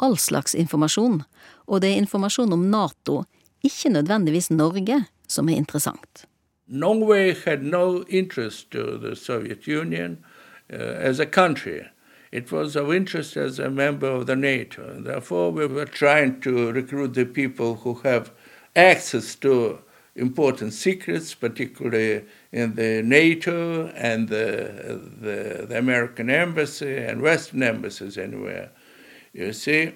All 0.02 0.18
slags 0.18 0.56
informasjon, 0.56 1.22
og 1.68 1.82
det 1.82 1.92
er 1.92 2.02
informasjon 2.02 2.54
om 2.54 2.68
Nato, 2.74 3.24
ikke 3.64 3.94
nødvendigvis 3.94 4.50
Norge, 4.50 5.04
som 5.28 5.50
er 5.50 5.62
interessant. 5.62 6.26
Norway 6.68 7.36
had 7.46 7.64
no 7.64 8.04
interest 8.10 8.72
to 8.72 8.98
the 8.98 9.16
Soviet 9.16 9.68
Union 9.68 10.18
uh, 10.74 10.78
as 10.78 11.20
a 11.20 11.26
country. 11.26 11.82
It 12.32 12.52
was 12.52 12.76
of 12.76 12.94
interest 12.94 13.38
as 13.38 13.60
a 13.60 13.70
member 13.70 14.08
of 14.08 14.26
the 14.26 14.36
NATO. 14.36 14.90
And 14.90 15.06
therefore, 15.06 15.52
we 15.52 15.68
were 15.68 15.86
trying 15.86 16.40
to 16.42 16.72
recruit 16.72 17.14
the 17.14 17.26
people 17.26 17.76
who 17.76 17.96
have 18.04 18.32
access 18.76 19.36
to 19.36 19.80
important 20.16 20.74
secrets, 20.74 21.36
particularly 21.36 22.24
in 22.52 22.76
the 22.76 23.02
NATO 23.04 23.88
and 23.88 24.30
the, 24.30 25.00
the, 25.22 25.66
the 25.68 25.78
American 25.78 26.30
embassy 26.30 26.98
and 26.98 27.22
Western 27.22 27.64
embassies 27.64 28.18
anywhere. 28.18 28.72
Skal 29.32 29.54
vi 29.66 29.92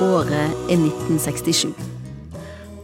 Året 0.00 0.32
er 0.32 0.76
1967. 0.76 1.72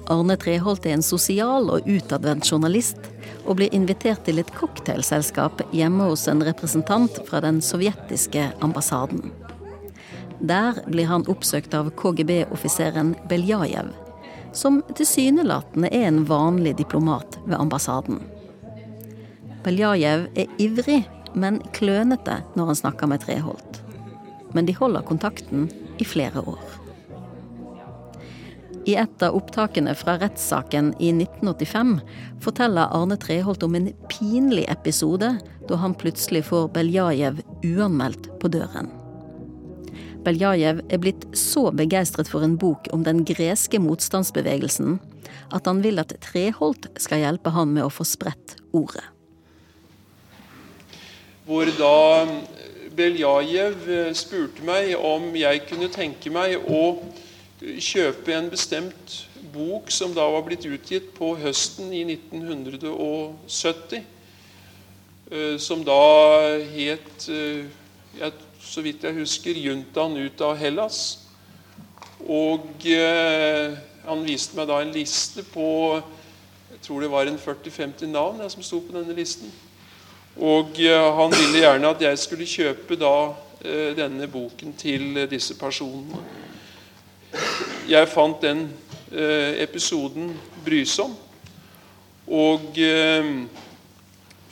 Arne 0.09 0.37
Treholt 0.41 0.87
er 0.87 0.95
en 0.97 1.05
sosial 1.05 1.69
og 1.69 1.85
utadvendt 1.85 2.49
journalist 2.49 2.97
og 3.45 3.59
blir 3.59 3.69
invitert 3.77 4.25
til 4.25 4.41
et 4.41 4.53
cocktailselskap 4.57 5.61
hjemme 5.77 6.09
hos 6.09 6.25
en 6.33 6.41
representant 6.41 7.21
fra 7.29 7.43
den 7.45 7.61
sovjetiske 7.61 8.47
ambassaden. 8.65 9.29
Der 10.41 10.81
blir 10.89 11.13
han 11.13 11.29
oppsøkt 11.29 11.77
av 11.77 11.93
KGB-offiseren 12.01 13.13
Beljajev, 13.29 13.93
som 14.57 14.83
tilsynelatende 14.97 15.91
er 15.93 16.07
en 16.09 16.23
vanlig 16.29 16.77
diplomat 16.81 17.39
ved 17.47 17.59
ambassaden. 17.59 18.21
Beljajev 19.63 20.27
er 20.37 20.63
ivrig, 20.63 21.03
men 21.35 21.61
klønete 21.77 22.43
når 22.59 22.73
han 22.73 22.81
snakker 22.83 23.11
med 23.11 23.23
Treholt. 23.25 23.81
Men 24.53 24.69
de 24.69 24.77
holder 24.77 25.05
kontakten 25.09 25.69
i 26.03 26.05
flere 26.05 26.43
år. 26.45 26.61
I 28.83 28.97
et 28.99 29.23
av 29.23 29.37
opptakene 29.39 29.95
fra 29.95 30.17
rettssaken 30.19 30.91
i 30.99 31.13
1985 31.15 31.93
forteller 32.43 32.91
Arne 32.91 33.17
Treholt 33.21 33.63
om 33.63 33.77
en 33.79 33.93
pinlig 34.11 34.65
episode 34.73 35.37
da 35.69 35.79
han 35.79 35.95
plutselig 35.95 36.49
får 36.49 36.73
Beljajev 36.75 37.39
uanmeldt 37.63 38.27
på 38.43 38.51
døren. 38.51 38.91
Beljajev 40.23 40.85
er 40.89 41.01
blitt 41.03 41.25
så 41.39 41.71
begeistret 41.75 42.31
for 42.31 42.45
en 42.47 42.59
bok 42.61 42.87
om 42.95 43.03
den 43.07 43.25
greske 43.27 43.81
motstandsbevegelsen 43.83 45.01
at 45.53 45.69
han 45.69 45.83
vil 45.85 46.01
at 46.01 46.15
Treholt 46.25 46.89
skal 47.01 47.25
hjelpe 47.25 47.53
han 47.55 47.73
med 47.75 47.87
å 47.87 47.93
få 47.93 48.07
spredt 48.09 48.57
ordet. 48.77 49.05
Hvor 51.47 51.69
da 51.77 51.97
Beljajev 52.97 53.89
spurte 54.17 54.65
meg 54.67 54.95
om 54.97 55.33
jeg 55.37 55.65
kunne 55.69 55.91
tenke 55.93 56.33
meg 56.33 56.59
å 56.71 56.85
kjøpe 57.63 58.35
en 58.37 58.51
bestemt 58.53 59.19
bok 59.53 59.91
som 59.93 60.15
da 60.17 60.25
var 60.33 60.45
blitt 60.47 60.67
utgitt 60.69 61.13
på 61.17 61.33
høsten 61.41 61.93
i 61.95 62.03
1970, 62.09 64.03
eh, 65.31 65.57
som 65.59 65.85
da 65.85 65.99
het, 66.73 67.29
eh, 67.29 67.67
så 68.63 68.83
vidt 68.83 69.05
jeg 69.05 69.15
husker, 69.15 69.55
'Juntaen 69.55 70.17
ut 70.17 70.41
av 70.41 70.57
Hellas'. 70.57 71.19
Og 72.29 72.87
eh, 72.87 73.75
han 74.07 74.25
viste 74.25 74.57
meg 74.57 74.69
da 74.69 74.81
en 74.81 74.95
liste 74.95 75.43
på 75.43 76.01
jeg 76.71 76.81
tror 76.87 77.01
det 77.01 77.11
var 77.11 77.27
en 77.27 77.39
40-50 77.39 78.07
navn 78.11 78.41
jeg, 78.43 78.51
som 78.51 78.63
sto 78.63 78.81
på 78.81 78.95
denne 78.95 79.15
listen. 79.15 79.51
Og 80.37 80.75
han 81.19 81.31
ville 81.31 81.61
gjerne 81.61 81.91
at 81.93 82.03
jeg 82.03 82.19
skulle 82.19 82.47
kjøpe 82.49 82.97
da 82.99 83.35
denne 83.95 84.27
boken 84.27 84.73
til 84.75 85.21
disse 85.31 85.55
personene. 85.55 86.19
Jeg 87.89 88.09
fant 88.09 88.43
den 88.43 88.67
eh, 89.13 89.63
episoden 89.65 90.33
brysom. 90.65 91.15
Og 92.27 92.79
eh, 92.79 93.31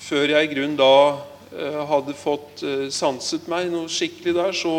før 0.01 0.33
jeg 0.35 0.49
i 0.49 0.53
grunnen 0.55 0.79
da 0.79 0.95
eh, 1.13 1.30
hadde 1.51 2.15
fått 2.15 2.63
eh, 2.63 2.89
sanset 2.95 3.49
meg 3.51 3.71
noe 3.73 3.91
skikkelig 3.91 4.35
der, 4.37 4.53
så 4.55 4.75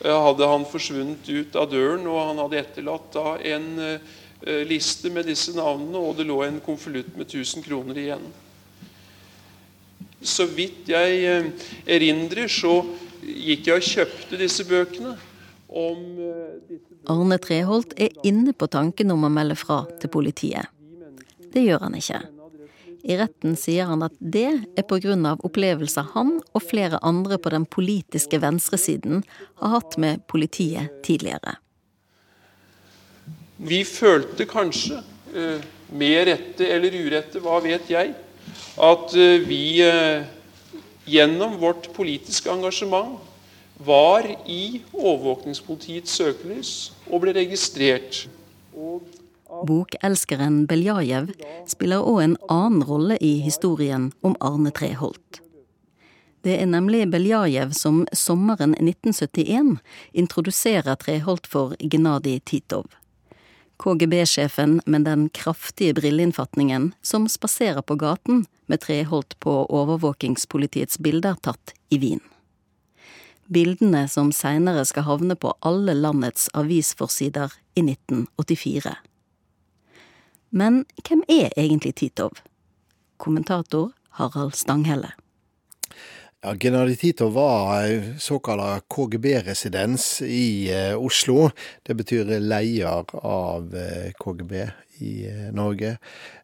eh, 0.00 0.08
hadde 0.08 0.48
han 0.48 0.66
forsvunnet 0.68 1.28
ut 1.28 1.58
av 1.60 1.68
døren, 1.72 2.06
og 2.08 2.20
han 2.30 2.40
hadde 2.44 2.60
etterlatt 2.62 3.10
da 3.12 3.34
en 3.52 3.68
eh, 3.84 4.62
liste 4.68 5.12
med 5.12 5.28
disse 5.28 5.54
navnene, 5.56 6.00
og 6.00 6.16
det 6.18 6.28
lå 6.28 6.40
en 6.46 6.62
konvolutt 6.64 7.12
med 7.18 7.28
1000 7.28 7.64
kroner 7.66 8.00
igjen. 8.00 8.24
Så 10.24 10.46
vidt 10.48 10.88
jeg 10.88 11.44
erindrer, 11.84 12.48
så 12.48 12.78
gikk 13.20 13.68
jeg 13.68 13.76
og 13.76 13.88
kjøpte 13.88 14.40
disse 14.40 14.64
bøkene. 14.64 15.16
Arne 17.12 17.38
Treholt 17.42 17.92
er 18.00 18.14
inne 18.24 18.54
på 18.56 18.68
tanken 18.72 19.12
om 19.12 19.26
å 19.26 19.32
melde 19.32 19.56
fra 19.60 19.82
til 20.00 20.12
politiet. 20.12 20.72
Det 21.52 21.66
gjør 21.66 21.84
han 21.84 21.98
ikke. 22.00 22.22
I 23.04 23.18
retten 23.20 23.52
sier 23.60 23.84
han 23.90 24.02
at 24.06 24.14
det 24.18 24.48
er 24.80 24.86
pga. 24.88 25.36
opplevelser 25.44 26.06
han 26.14 26.38
og 26.54 26.62
flere 26.64 26.98
andre 27.02 27.36
på 27.38 27.52
den 27.52 27.66
politiske 27.66 28.40
venstresiden 28.40 29.22
har 29.60 29.74
hatt 29.76 29.98
med 30.00 30.24
politiet 30.26 31.02
tidligere. 31.04 31.58
Vi 33.56 33.84
følte 33.84 34.46
kanskje, 34.46 35.02
eh, 35.34 35.60
med 35.92 36.26
rette 36.26 36.66
eller 36.66 36.90
urette, 36.90 37.40
hva 37.40 37.60
vet 37.62 37.88
jeg, 37.88 38.14
at 38.78 39.14
eh, 39.14 39.44
vi 39.46 39.80
eh, 39.84 40.24
gjennom 41.06 41.58
vårt 41.60 41.92
politiske 41.94 42.50
engasjement 42.50 43.20
var 43.84 44.26
i 44.46 44.80
overvåkningspolitiets 44.92 46.16
søkelys 46.18 46.92
og 47.10 47.20
ble 47.24 47.34
registrert. 47.36 48.24
Bokelskeren 49.66 50.64
Beljajev 50.70 51.30
spiller 51.68 52.04
òg 52.04 52.20
en 52.22 52.36
annen 52.52 52.84
rolle 52.88 53.16
i 53.20 53.38
historien 53.44 54.10
om 54.22 54.36
Arne 54.40 54.72
Treholt. 54.74 55.40
Det 56.44 56.58
er 56.60 56.68
nemlig 56.68 57.06
Beljajev 57.12 57.72
som 57.76 58.02
sommeren 58.12 58.76
1971 58.76 59.78
introduserer 60.12 60.98
Treholt 61.00 61.48
for 61.48 61.72
Gnadi 61.80 62.36
Titov. 62.44 62.90
KGB-sjefen 63.80 64.78
med 64.86 65.08
den 65.08 65.28
kraftige 65.34 65.96
brilleinnfatningen 65.96 66.92
som 67.02 67.26
spaserer 67.28 67.82
på 67.82 67.96
gaten 67.98 68.44
med 68.66 68.84
Treholt 68.84 69.34
på 69.40 69.64
overvåkingspolitiets 69.66 71.00
bilder 71.00 71.40
tatt 71.42 71.74
i 71.90 71.98
Wien 71.98 72.22
bildene 73.46 74.06
som 74.08 74.32
seinere 74.32 74.84
skal 74.88 75.06
havne 75.08 75.36
på 75.36 75.52
alle 75.60 75.94
landets 75.96 76.48
avisforsider 76.56 77.52
i 77.74 77.84
1984. 77.84 78.94
Men 80.54 80.84
hvem 81.02 81.24
er 81.26 81.50
egentlig 81.58 81.96
Titov? 81.98 82.36
Kommentator 83.18 83.90
Harald 84.20 84.54
Stanghelle. 84.54 85.10
Ja, 86.44 86.52
Gennadij 86.54 86.96
Titov 87.00 87.32
var 87.34 87.88
såkalt 88.22 88.84
KGB-residens 88.88 90.22
i 90.22 90.70
eh, 90.70 90.94
Oslo. 90.94 91.48
Det 91.82 91.96
betyr 91.98 92.30
leier 92.38 93.02
av 93.18 93.74
eh, 93.74 94.12
KGB 94.14 94.54
i 94.98 95.26
eh, 95.28 95.52
Norge. 95.52 95.96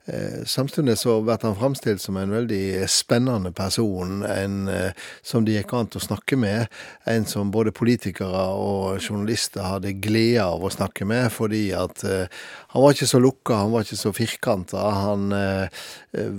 Eh, 0.04 0.44
samtidig 0.46 0.98
så 0.98 1.20
blir 1.22 1.38
han 1.42 1.56
framstilt 1.56 2.02
som 2.02 2.16
en 2.16 2.30
veldig 2.30 2.88
spennende 2.90 3.52
person, 3.52 4.22
en 4.22 4.68
eh, 4.68 4.92
som 5.22 5.44
det 5.44 5.58
gikk 5.58 5.74
an 5.76 5.90
å 5.94 6.02
snakke 6.02 6.38
med. 6.40 6.66
En 7.04 7.26
som 7.28 7.52
både 7.54 7.74
politikere 7.76 8.46
og 8.56 9.00
journalister 9.00 9.66
hadde 9.66 9.94
glede 10.02 10.44
av 10.44 10.64
å 10.64 10.72
snakke 10.72 11.06
med, 11.06 11.30
fordi 11.32 11.70
at 11.76 12.02
han 12.02 12.82
var 12.82 12.94
ikke 12.94 13.10
så 13.10 13.20
lukka, 13.22 13.62
han 13.62 13.74
var 13.74 13.86
ikke 13.86 14.00
så 14.00 14.12
firkanta. 14.14 14.82
Han 15.00 15.30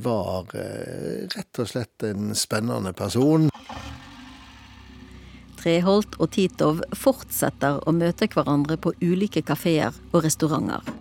var 0.04 0.52
rett 0.52 1.60
og 1.60 1.70
slett 1.70 2.06
en 2.08 2.36
spennende 2.38 2.94
person. 2.98 3.50
Treholt 5.62 6.18
og 6.18 6.32
Titov 6.34 6.82
fortsetter 6.98 7.84
å 7.86 7.94
møte 7.94 8.30
hverandre 8.32 8.80
på 8.82 8.96
ulike 9.04 9.44
kafeer 9.46 9.94
og 10.12 10.26
restauranter. 10.26 11.01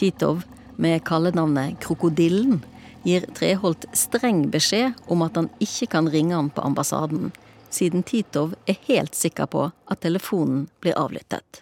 Titov, 0.00 0.46
med 0.80 1.02
kallenavnet 1.04 1.76
Krokodillen, 1.84 2.62
gir 3.04 3.26
Treholt 3.36 3.84
streng 3.92 4.46
beskjed 4.52 4.96
om 5.12 5.20
at 5.26 5.36
han 5.36 5.50
ikke 5.60 5.90
kan 5.92 6.08
ringe 6.08 6.32
ham 6.38 6.48
på 6.48 6.64
ambassaden, 6.64 7.28
siden 7.68 8.04
Titov 8.08 8.54
er 8.64 8.80
helt 8.88 9.14
sikker 9.14 9.50
på 9.52 9.66
at 9.68 10.00
telefonen 10.00 10.70
blir 10.80 10.96
avlyttet. 10.96 11.60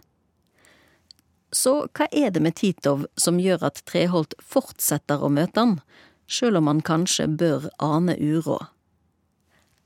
Så 1.51 1.89
hva 1.97 2.07
er 2.13 2.31
det 2.31 2.45
med 2.45 2.55
Titov 2.61 3.07
som 3.19 3.41
gjør 3.43 3.67
at 3.73 3.83
Treholt 3.91 4.39
fortsetter 4.39 5.19
å 5.19 5.33
møte 5.33 5.59
han, 5.59 5.79
sjøl 6.31 6.61
om 6.61 6.71
han 6.71 6.85
kanskje 6.87 7.27
bør 7.41 7.71
ane 7.83 8.15
uråd? 8.21 8.69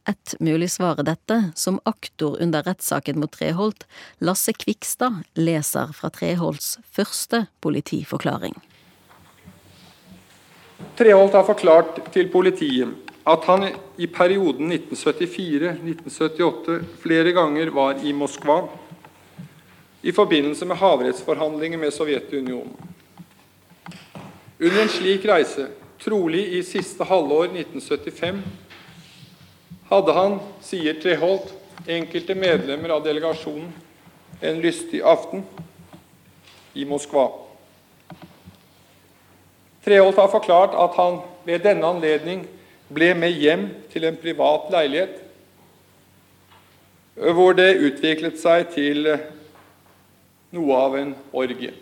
Et 0.08 0.34
mulig 0.42 0.70
svar 0.74 0.98
er 0.98 1.06
dette, 1.06 1.36
som 1.54 1.78
aktor 1.86 2.34
under 2.42 2.64
rettssaken 2.66 3.20
mot 3.22 3.30
Treholt, 3.30 3.86
Lasse 4.18 4.50
Kvikstad, 4.56 5.22
leser 5.38 5.92
fra 5.94 6.10
Treholts 6.10 6.80
første 6.90 7.46
politiforklaring. 7.62 8.56
Treholt 10.98 11.38
har 11.38 11.46
forklart 11.46 12.02
til 12.12 12.26
politiet 12.32 12.88
at 13.22 13.44
han 13.46 13.68
i 14.02 14.06
perioden 14.10 14.72
1974-1978 14.74 16.82
flere 17.02 17.32
ganger 17.32 17.70
var 17.70 17.94
i 18.02 18.12
Moskva 18.12 18.68
i 20.02 20.12
forbindelse 20.12 20.66
med 20.66 20.76
havrettsforhandlinger 20.76 21.78
med 21.78 21.94
Sovjetunionen. 21.94 22.74
Under 24.58 24.82
en 24.82 24.88
slik 24.90 25.24
reise, 25.26 25.68
trolig 26.02 26.58
i 26.58 26.62
siste 26.66 27.04
halvår 27.06 27.44
1975, 27.54 28.42
hadde 29.92 30.16
han, 30.16 30.38
sier 30.64 30.96
Treholt, 31.00 31.50
enkelte 31.86 32.36
medlemmer 32.38 32.94
av 32.96 33.04
delegasjonen 33.04 33.72
en 34.42 34.60
lystig 34.62 35.02
aften 35.04 35.44
i 36.72 36.84
Moskva. 36.88 37.28
Treholt 39.84 40.16
har 40.16 40.30
forklart 40.30 40.74
at 40.78 40.96
han 40.98 41.20
ved 41.46 41.64
denne 41.66 41.86
anledning 41.86 42.44
ble 42.92 43.12
med 43.18 43.38
hjem 43.38 43.68
til 43.92 44.06
en 44.08 44.18
privat 44.18 44.70
leilighet, 44.72 45.18
hvor 47.36 47.54
det 47.56 47.80
utviklet 47.82 48.38
seg 48.40 48.70
til 48.72 49.08
noe 50.52 50.78
av 50.78 50.96
en 50.98 51.16
orgie. 51.36 51.74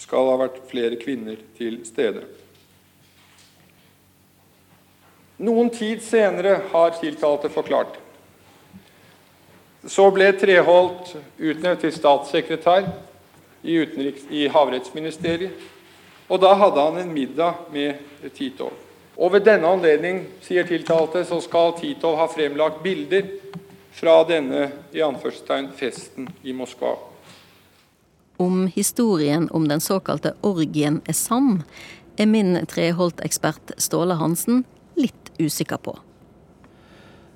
Skal 0.00 0.30
ha 0.30 0.40
vært 0.44 0.64
flere 0.70 0.98
kvinner 1.00 1.38
til 1.58 1.80
stede. 1.86 2.24
Noen 5.44 5.68
tid 5.74 6.00
senere 6.02 6.60
har 6.70 6.94
tiltalte 7.00 7.50
forklart. 7.52 7.98
Så 9.84 10.06
ble 10.14 10.30
Treholt 10.40 11.10
utnevnt 11.36 11.82
til 11.84 11.92
statssekretær 11.92 12.86
i, 13.60 13.76
utenriks, 13.76 14.24
i 14.32 14.46
Havrettsministeriet. 14.48 15.52
Og 16.32 16.40
da 16.40 16.54
hadde 16.56 16.80
han 16.80 17.02
en 17.02 17.12
middag 17.12 17.66
med 17.74 18.30
Titov. 18.32 18.72
Og 19.20 19.34
ved 19.34 19.44
denne 19.46 19.68
anledning, 19.68 20.22
sier 20.42 20.64
tiltalte, 20.66 21.26
så 21.28 21.38
skal 21.44 21.74
Titov 21.78 22.16
ha 22.18 22.28
fremlagt 22.30 22.80
bilder 22.82 23.28
fra 23.94 24.22
denne 24.26 24.70
i 24.94 25.02
anførselstegn 25.04 25.68
festen 25.76 26.30
i 26.42 26.54
Moskva. 26.56 26.96
Om 28.40 28.64
historien 28.74 29.46
om 29.52 29.68
den 29.68 29.84
såkalte 29.84 30.32
orgien 30.42 31.02
er 31.06 31.14
sann, 31.14 31.62
er 32.18 32.26
min 32.30 32.56
Treholt-ekspert 32.70 33.76
Ståle 33.78 34.16
Hansen 34.18 34.64
usikker 35.38 35.80
på. 35.82 35.96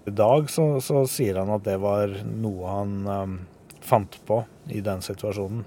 I 0.09 0.11
dag 0.11 0.51
så, 0.51 0.81
så 0.81 1.03
sier 1.11 1.37
han 1.37 1.51
at 1.53 1.67
det 1.67 1.77
var 1.83 2.15
noe 2.25 2.71
han 2.73 2.93
um, 3.05 3.35
fant 3.85 4.15
på 4.29 4.41
i 4.73 4.81
den 4.85 5.03
situasjonen. 5.05 5.67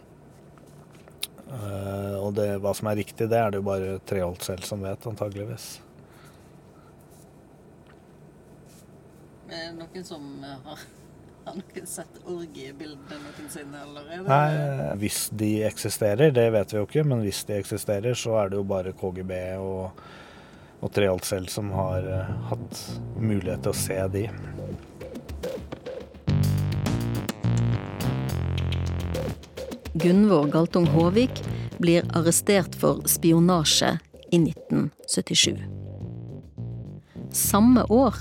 Uh, 1.51 2.15
og 2.23 2.31
det, 2.39 2.47
hva 2.63 2.71
som 2.73 2.87
er 2.89 3.01
riktig, 3.01 3.27
det 3.29 3.37
er 3.37 3.51
det 3.51 3.59
jo 3.59 3.67
bare 3.67 3.99
Treholt 4.07 4.45
selv 4.47 4.65
som 4.65 4.81
vet, 4.81 5.05
antageligvis. 5.05 5.67
Er 9.51 9.67
det 9.67 9.75
noen 9.75 10.07
som 10.07 10.25
har, 10.47 10.85
har 11.45 11.59
noen 11.59 11.91
sett 11.91 12.21
orgiebildene 12.23 13.19
noensinne, 13.25 13.83
eller 13.83 14.07
er 14.07 14.23
det 14.23 14.31
Nei, 14.31 14.95
hvis 15.03 15.25
de 15.35 15.51
eksisterer, 15.67 16.31
det 16.33 16.47
vet 16.55 16.73
vi 16.73 16.79
jo 16.79 16.87
ikke, 16.87 17.05
men 17.11 17.21
hvis 17.27 17.43
de 17.49 17.59
eksisterer, 17.59 18.15
så 18.17 18.39
er 18.41 18.49
det 18.49 18.61
jo 18.61 18.65
bare 18.71 18.95
KGB 18.95 19.37
og 19.59 20.01
og 20.81 20.91
Treholt 20.95 21.27
selv 21.27 21.49
som 21.53 21.69
har 21.75 22.05
uh, 22.05 22.31
hatt 22.49 22.81
mulighet 23.21 23.61
til 23.65 23.73
å 23.73 23.77
se 23.77 23.97
de. 24.13 24.25
Gunvor 30.01 30.47
Galtung 30.49 30.87
Håvik 30.89 31.43
blir 31.81 32.07
arrestert 32.17 32.73
for 32.79 33.03
spionasje 33.09 33.97
i 34.31 34.39
1977. 34.39 35.59
Samme 37.31 37.83
år 37.89 38.15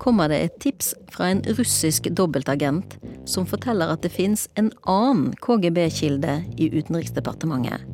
kommer 0.00 0.32
det 0.32 0.40
et 0.42 0.58
tips 0.64 0.94
fra 1.12 1.28
en 1.30 1.42
russisk 1.58 2.08
dobbeltagent 2.16 2.96
som 3.28 3.46
forteller 3.46 3.92
at 3.92 4.02
det 4.02 4.12
fins 4.14 4.48
en 4.58 4.72
annen 4.88 5.34
KGB-kilde 5.44 6.40
i 6.56 6.70
Utenriksdepartementet. 6.72 7.84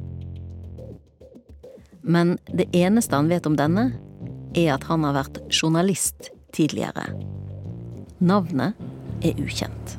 Men 2.07 2.37
det 2.47 2.69
eneste 2.77 3.19
han 3.19 3.29
vet 3.29 3.47
om 3.51 3.57
denne, 3.59 3.91
er 4.57 4.73
at 4.77 4.87
han 4.89 5.05
har 5.07 5.17
vært 5.19 5.41
journalist 5.53 6.31
tidligere. 6.57 7.11
Navnet 8.19 8.79
er 9.25 9.39
ukjent. 9.43 9.97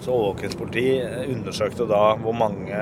Så 0.00 0.12
overvåkingspolitiet 0.12 1.28
undersøkte 1.28 1.86
da 1.88 2.02
hvor 2.20 2.36
mange 2.36 2.80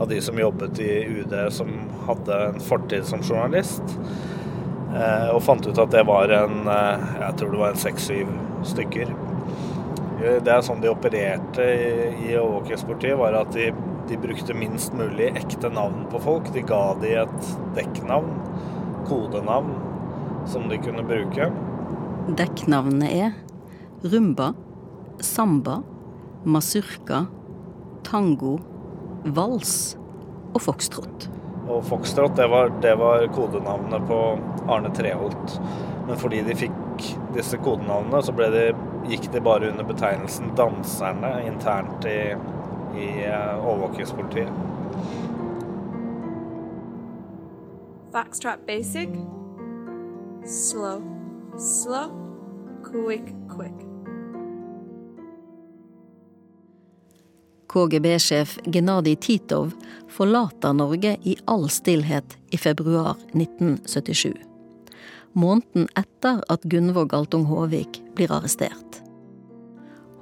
av 0.00 0.08
de 0.10 0.20
som 0.24 0.38
jobbet 0.38 0.80
i 0.82 1.04
UD 1.20 1.34
som 1.54 1.70
hadde 2.08 2.40
en 2.48 2.60
fortid 2.60 3.06
som 3.08 3.22
journalist, 3.24 3.94
eh, 4.92 5.30
og 5.32 5.42
fant 5.44 5.64
ut 5.64 5.80
at 5.80 5.92
det 5.94 6.04
var 6.08 6.32
en 6.34 6.68
eh, 6.68 7.06
jeg 7.22 7.38
tror 7.40 7.54
det 7.54 7.62
var 7.62 7.72
en 7.72 7.84
seks-syv 7.84 8.34
stykker. 8.74 9.14
Det 10.24 10.48
er 10.48 10.62
sånn 10.64 10.80
de 10.80 10.88
opererte 10.88 11.64
i 11.64 12.36
overvåkingspolitiet, 12.36 13.18
var 13.20 13.36
at 13.40 13.50
de, 13.56 13.68
de, 14.08 14.18
brukte 14.20 14.54
minst 14.54 14.94
mulig 14.96 15.30
ekte 15.36 15.70
navn 15.72 16.06
på 16.10 16.20
folk. 16.22 16.50
De 16.54 16.62
ga 16.66 16.82
de 17.00 17.14
et 17.22 17.48
dekknavn, 17.76 18.36
kodenavn, 19.08 19.74
som 20.50 20.68
de 20.68 20.78
kunne 20.82 21.04
bruke. 21.06 21.50
Dekknavnene 22.38 23.10
er 23.12 23.34
rumba, 24.04 24.52
samba, 25.20 25.80
masurka, 26.44 27.26
tango, 28.04 28.58
vals 29.24 29.94
og 30.54 30.62
foxtrot. 30.64 31.28
Og 31.64 31.80
foxtrot 31.88 32.36
det 32.36 32.46
var, 32.52 32.72
det 32.84 32.94
var 33.00 33.24
kodenavnet 33.32 34.04
på 34.08 34.20
Arne 34.68 34.92
Treholt. 34.96 35.58
Men 36.06 36.20
fordi 36.20 36.42
de 36.44 36.56
fikk 36.58 37.06
disse 37.34 37.56
kodenavnene, 37.64 38.20
så 38.22 38.34
de, 38.36 38.66
gikk 39.08 39.30
de 39.32 39.40
bare 39.44 39.70
under 39.72 39.86
betegnelsen 39.88 40.52
danserne 40.58 41.32
internt 41.48 42.04
i, 42.08 42.34
i 42.98 43.26
uh, 43.26 43.66
overvåkingspolitiet. 43.66 44.48
Foxtrot 48.12 48.66
basic. 48.66 49.08
Slow. 50.44 51.02
Slow. 51.58 52.10
Quick, 52.84 53.34
quick. 53.56 53.94
KGB-sjef 57.74 58.58
Gennadij 58.64 59.16
Titov 59.16 59.72
forlater 60.08 60.72
Norge 60.72 61.16
i 61.22 61.36
all 61.44 61.68
stillhet 61.68 62.36
i 62.50 62.58
februar 62.58 63.16
1977. 63.32 64.34
Måneden 65.32 65.88
etter 65.98 66.42
at 66.48 66.62
Gunvor 66.62 67.04
Galtung 67.10 67.44
Håvik 67.44 68.02
blir 68.14 68.32
arrestert. 68.32 68.83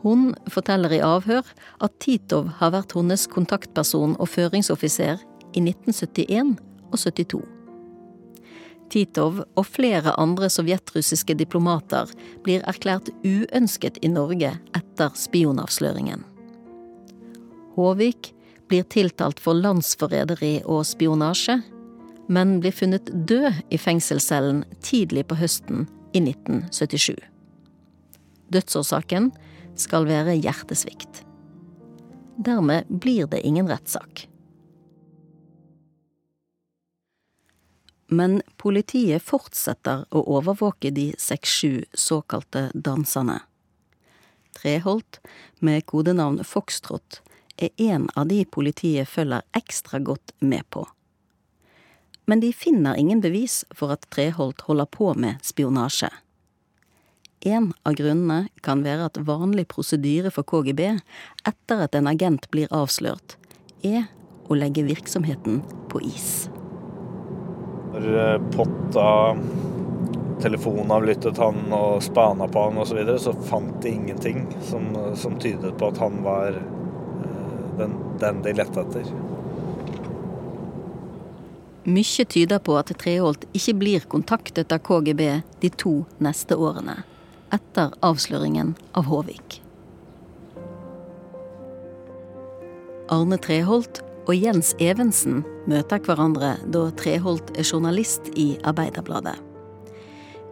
Hun 0.03 0.33
forteller 0.51 0.93
i 0.97 1.03
avhør 1.05 1.47
at 1.85 1.99
Titov 2.03 2.49
har 2.59 2.75
vært 2.75 2.95
hennes 2.99 3.29
kontaktperson 3.31 4.17
og 4.19 4.31
føringsoffiser 4.33 5.23
i 5.55 5.63
1971 5.63 6.57
og 6.91 6.99
72. 6.99 7.43
Titov 8.93 9.39
og 9.57 9.65
flere 9.65 10.13
andre 10.21 10.51
sovjetrussiske 10.53 11.37
diplomater 11.39 12.11
blir 12.45 12.65
erklært 12.69 13.09
uønsket 13.25 14.03
i 14.05 14.11
Norge 14.13 14.53
etter 14.77 15.15
spionavsløringen. 15.17 16.27
Håvik 17.79 18.35
blir 18.69 18.85
tiltalt 18.93 19.41
for 19.41 19.57
landsforræderi 19.57 20.59
og 20.69 20.85
spionasje, 20.89 21.63
men 22.33 22.59
blir 22.61 22.75
funnet 22.77 23.09
død 23.29 23.63
i 23.73 23.79
fengselscellen 23.81 24.63
tidlig 24.85 25.25
på 25.31 25.39
høsten 25.41 25.87
i 26.13 26.21
1977. 26.21 27.17
Dødsårsaken 28.53 29.31
skal 29.77 30.07
være 30.09 30.37
hjertesvikt. 30.39 31.23
Dermed 32.37 32.89
blir 32.89 33.27
det 33.31 33.43
ingen 33.47 33.69
rettssak. 33.71 34.27
Men 38.13 38.43
politiet 38.61 39.25
fortsetter 39.25 40.05
å 40.13 40.21
overvåke 40.37 40.91
de 40.93 41.13
seks-sju 41.19 41.85
såkalte 41.97 42.69
danserne. 42.75 43.39
Treholt, 44.53 45.21
med 45.65 45.87
kodenavn 45.89 46.43
Foxtrot, 46.45 47.23
er 47.57 47.71
en 47.77 48.11
av 48.17 48.29
de 48.29 48.43
politiet 48.45 49.09
følger 49.09 49.47
ekstra 49.57 50.03
godt 50.05 50.35
med 50.41 50.69
på. 50.69 50.85
Men 52.29 52.41
de 52.45 52.53
finner 52.53 53.01
ingen 53.01 53.21
bevis 53.25 53.63
for 53.73 53.95
at 53.95 54.05
Treholt 54.13 54.61
holder 54.69 54.91
på 54.93 55.15
med 55.17 55.41
spionasje. 55.43 56.11
En 57.43 57.73
av 57.83 57.97
grunnene 57.99 58.47
kan 58.63 58.85
være 58.87 59.09
at 59.11 59.19
vanlig 59.27 59.65
prosedyre 59.73 60.31
for 60.31 60.47
KGB 60.47 60.85
etter 61.49 61.85
at 61.89 61.97
en 61.99 62.11
agent 62.11 62.47
blir 62.55 62.71
avslørt, 62.71 63.35
er 63.83 64.07
å 64.47 64.59
legge 64.59 64.85
virksomheten 64.87 65.63
på 65.91 66.05
is. 66.07 66.47
Når 67.93 68.39
potta 68.55 68.73
Potta 68.93 69.11
telefonavlyttet 70.43 71.39
han 71.39 71.71
og 71.75 72.01
spana 72.03 72.49
på 72.51 72.65
han 72.67 72.79
osv., 72.83 72.89
så, 72.91 72.97
videre, 72.99 73.19
så 73.19 73.33
fant 73.47 73.83
de 73.83 73.93
ingenting 73.95 74.47
som, 74.67 74.89
som 75.15 75.39
tydet 75.39 75.77
på 75.79 75.91
at 75.93 76.01
han 76.03 76.19
var 76.25 76.59
den, 77.79 77.95
den 78.21 78.43
de 78.43 78.55
lette 78.59 78.83
etter. 78.83 79.13
Mye 81.83 82.27
tyder 82.31 82.61
på 82.63 82.77
at 82.79 82.93
Treholt 82.99 83.47
ikke 83.55 83.75
blir 83.79 84.05
kontaktet 84.11 84.75
av 84.75 84.83
KGB 84.87 85.25
de 85.63 85.71
to 85.79 85.95
neste 86.23 86.59
årene, 86.59 87.01
etter 87.53 87.93
avsløringen 88.05 88.75
av 88.99 89.09
Håvik. 89.11 89.61
Arne 93.13 93.37
Treholt 93.43 94.01
og 94.25 94.35
Jens 94.39 94.73
Evensen 94.81 95.43
møter 95.69 96.01
hverandre 96.07 96.55
da 96.73 96.87
Treholt 96.97 97.53
er 97.59 97.67
journalist 97.67 98.31
i 98.39 98.55
Arbeiderbladet. 98.65 99.37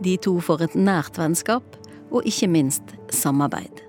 De 0.05 0.17
to 0.21 0.39
får 0.45 0.67
et 0.67 0.77
nært 0.77 1.21
vennskap 1.21 1.77
og 2.11 2.27
ikke 2.29 2.49
minst 2.51 2.95
samarbeid. 3.15 3.83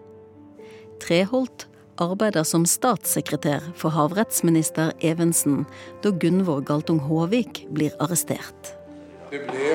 Treholt 1.02 1.68
arbeider 2.02 2.46
som 2.48 2.66
statssekretær 2.70 3.72
for 3.78 3.94
havrettsminister 3.96 4.94
Evensen 5.06 5.66
da 6.04 6.12
Gunvor 6.12 6.62
Galtung 6.66 7.02
Håvik 7.08 7.66
blir 7.74 7.96
arrestert. 8.00 8.76
Det 9.32 9.40
ble 9.48 9.68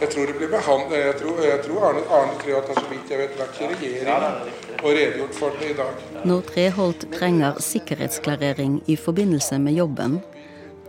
Jeg 0.00 0.08
tror 0.12 0.28
det 0.30 0.34
ble 0.38 0.48
behandlet 0.52 1.00
Jeg 1.00 1.14
tror, 1.18 1.40
jeg 1.42 1.62
tror 1.64 1.86
Arne, 1.88 2.02
Arne 2.14 2.36
Treholt 2.42 2.68
har 2.70 2.78
så 2.78 2.90
vidt 2.92 3.10
jeg 3.10 3.18
vet 3.24 3.40
vært 3.40 3.58
i 3.58 3.70
regjeringen 3.72 4.62
og 4.84 4.90
redegjort 4.92 5.34
for 5.38 5.56
det 5.58 5.70
i 5.72 5.76
dag. 5.78 6.00
Når 6.28 6.42
Treholt 6.50 7.06
trenger 7.14 7.58
sikkerhetsklarering 7.64 8.82
i 8.92 8.96
forbindelse 9.00 9.58
med 9.58 9.78
jobben, 9.78 10.18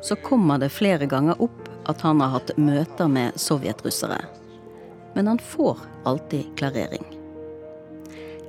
så 0.03 0.17
kommer 0.19 0.59
det 0.59 0.73
flere 0.75 1.07
ganger 1.07 1.39
opp 1.41 1.69
at 1.89 2.03
han 2.03 2.19
har 2.19 2.33
hatt 2.35 2.51
møter 2.59 3.07
med 3.07 3.39
sovjetrussere. 3.39 4.19
Men 5.15 5.31
han 5.31 5.39
får 5.39 5.79
alltid 6.03 6.51
klarering. 6.59 7.07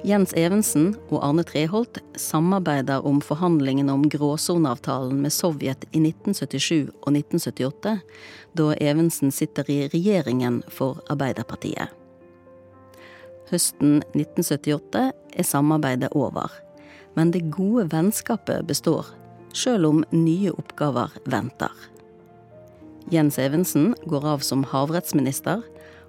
Jens 0.06 0.30
Evensen 0.38 0.92
og 1.08 1.18
Arne 1.26 1.42
Treholt 1.42 1.98
samarbeider 2.14 3.02
om 3.08 3.16
forhandlingene 3.24 3.90
om 3.90 4.04
gråsoneavtalen 4.06 5.18
med 5.24 5.34
Sovjet 5.34 5.82
i 5.90 5.98
1977 5.98 6.92
og 7.02 7.08
1978, 7.10 7.96
da 8.54 8.66
Evensen 8.78 9.34
sitter 9.34 9.66
i 9.66 9.80
regjeringen 9.90 10.60
for 10.70 11.00
Arbeiderpartiet. 11.10 11.90
Høsten 13.50 13.98
1978 14.14 15.02
er 15.10 15.48
samarbeidet 15.48 16.12
over, 16.14 16.54
men 17.18 17.34
det 17.34 17.48
gode 17.50 17.88
vennskapet 17.90 18.62
består, 18.70 19.10
sjøl 19.58 19.90
om 19.90 20.04
nye 20.14 20.54
oppgaver 20.54 21.18
venter. 21.26 21.74
Jens 23.10 23.40
Evensen 23.42 23.96
går 24.06 24.30
av 24.36 24.46
som 24.46 24.62
havrettsminister, 24.70 25.66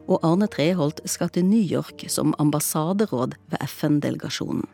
og 0.08 0.24
Arne 0.26 0.48
Treholt 0.48 1.02
skal 1.06 1.30
til 1.30 1.46
New 1.46 1.62
York 1.62 2.06
som 2.12 2.36
ambassaderåd 2.40 3.36
ved 3.52 3.64
FN-delegasjonen. 3.68 4.66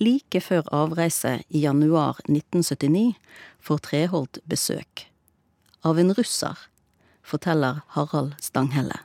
Like 0.00 0.40
før 0.40 0.66
avreise 0.74 1.38
i 1.48 1.62
januar 1.62 2.18
1979 2.26 3.14
får 3.62 3.82
Treholt 3.86 4.40
besøk. 4.50 5.06
Av 5.84 6.00
en 6.00 6.12
russer, 6.16 6.58
forteller 7.22 7.84
Harald 7.94 8.34
Stanghelle. 8.42 8.98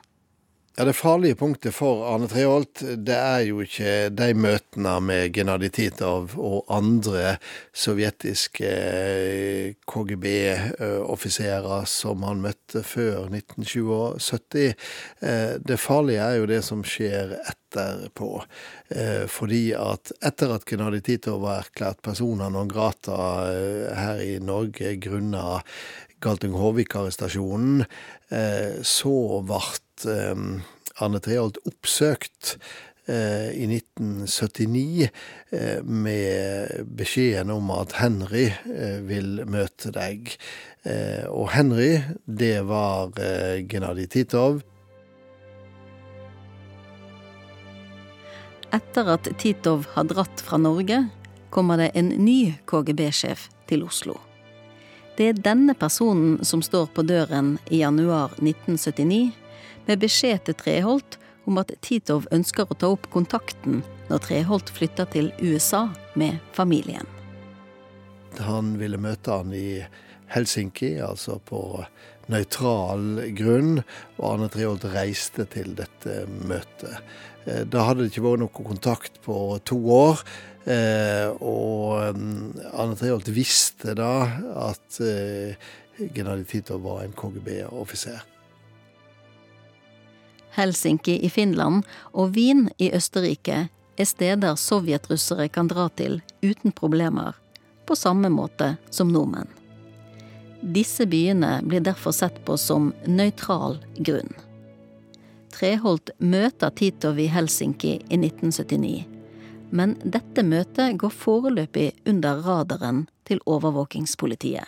Ja, 0.76 0.84
Det 0.84 0.92
farlige 0.92 1.34
punktet 1.34 1.74
for 1.74 2.04
Arne 2.14 2.28
Treholt, 2.30 2.82
det 3.04 3.16
er 3.16 3.40
jo 3.48 3.58
ikke 3.64 4.08
de 4.14 4.28
møtene 4.38 4.92
med 5.02 5.32
Gennadij 5.34 5.72
Titov 5.74 6.36
og 6.38 6.70
andre 6.70 7.32
sovjetiske 7.74 8.70
eh, 8.70 9.74
KGB-offiserer 9.90 11.84
som 11.90 12.22
han 12.22 12.40
møtte 12.46 12.84
før 12.86 13.26
1977. 13.26 14.70
Eh, 15.26 15.58
det 15.58 15.80
farlige 15.82 16.22
er 16.22 16.38
jo 16.38 16.46
det 16.52 16.62
som 16.64 16.86
skjer 16.86 17.34
etterpå. 17.42 18.30
Eh, 18.94 19.26
fordi 19.26 19.72
at 19.74 20.14
etter 20.22 20.54
at 20.54 20.70
Gennadij 20.70 21.02
Titov 21.10 21.42
var 21.48 21.64
erklært 21.64 21.98
persona 22.06 22.46
non 22.46 22.70
grata 22.70 23.18
her 23.98 24.22
i 24.22 24.38
Norge 24.38 24.94
grunnet 25.02 25.66
Galtung 26.20 26.54
Håvik-arrestasjonen, 26.58 27.84
så 28.84 29.14
ble 29.48 29.60
Arne 31.00 31.20
Treholt 31.24 31.60
oppsøkt 31.68 32.56
i 33.10 33.64
1979 33.66 35.08
med 35.88 36.84
beskjeden 37.00 37.50
om 37.54 37.72
at 37.74 37.96
Henry 37.98 38.46
vil 39.08 39.40
møte 39.50 39.90
deg. 39.96 40.36
Og 41.32 41.50
Henry, 41.56 42.04
det 42.24 42.60
var 42.68 43.16
Gennadij 43.66 44.12
Titov. 44.12 44.60
Etter 48.70 49.16
at 49.16 49.26
Titov 49.42 49.88
har 49.96 50.06
dratt 50.06 50.44
fra 50.46 50.60
Norge, 50.62 51.08
kommer 51.50 51.80
det 51.80 51.90
en 51.98 52.12
ny 52.22 52.54
KGB-sjef 52.70 53.48
til 53.66 53.82
Oslo. 53.88 54.29
Det 55.16 55.26
er 55.28 55.40
denne 55.44 55.74
personen 55.78 56.38
som 56.46 56.62
står 56.62 56.90
på 56.94 57.04
døren 57.06 57.56
i 57.70 57.82
januar 57.82 58.36
1979 58.38 59.30
med 59.86 60.02
beskjed 60.02 60.44
til 60.46 60.56
Treholt 60.60 61.18
om 61.48 61.58
at 61.60 61.72
Titov 61.84 62.28
ønsker 62.34 62.68
å 62.68 62.76
ta 62.78 62.92
opp 62.94 63.08
kontakten 63.12 63.82
når 64.10 64.22
Treholt 64.26 64.70
flytter 64.74 65.08
til 65.12 65.32
USA 65.40 65.88
med 66.18 66.38
familien. 66.56 67.08
Han 68.38 68.76
ville 68.78 69.00
møte 69.00 69.40
han 69.40 69.52
i 69.56 69.82
Helsinki, 70.30 70.94
altså 71.02 71.40
på 71.42 71.82
nøytral 72.30 73.32
grunn, 73.34 73.80
og 74.20 74.26
Arne 74.28 74.50
Treholt 74.52 74.86
reiste 74.92 75.46
til 75.50 75.74
dette 75.78 76.22
møtet. 76.46 77.00
Da 77.44 77.86
hadde 77.88 78.04
det 78.04 78.12
ikke 78.12 78.26
vært 78.28 78.44
noe 78.44 78.54
kontakt 78.54 79.18
på 79.24 79.58
to 79.66 79.80
år. 79.90 80.22
Og 80.66 81.94
Anne 82.04 82.96
Treholt 82.98 83.30
visste 83.32 83.94
da 83.96 84.12
at 84.68 84.98
general 85.00 86.44
Titov 86.44 86.82
var 86.84 87.04
en 87.04 87.14
KGB-offiser. 87.16 88.20
Helsinki 90.50 91.16
i 91.24 91.30
Finland 91.30 91.86
og 92.12 92.34
Wien 92.36 92.66
i 92.78 92.90
Østerrike 92.92 93.68
er 94.00 94.08
steder 94.08 94.56
sovjetrussere 94.58 95.48
kan 95.52 95.68
dra 95.70 95.88
til 95.96 96.20
uten 96.42 96.72
problemer, 96.72 97.36
på 97.86 97.96
samme 97.98 98.30
måte 98.32 98.74
som 98.90 99.12
nordmenn. 99.12 99.48
Disse 100.60 101.06
byene 101.08 101.60
blir 101.64 101.80
derfor 101.84 102.12
sett 102.12 102.42
på 102.44 102.56
som 102.60 102.90
nøytral 103.08 103.78
grunn. 103.96 104.32
Treholt 105.50 106.12
møter 106.18 106.70
Titov 106.76 107.18
i 107.18 107.30
Helsinki 107.32 107.94
i 107.96 108.18
1979, 108.20 109.06
men 109.70 109.96
dette 110.02 110.42
møtet 110.46 110.98
går 111.00 111.14
foreløpig 111.14 111.92
under 112.10 112.42
radaren 112.44 113.06
til 113.28 113.42
overvåkingspolitiet. 113.46 114.66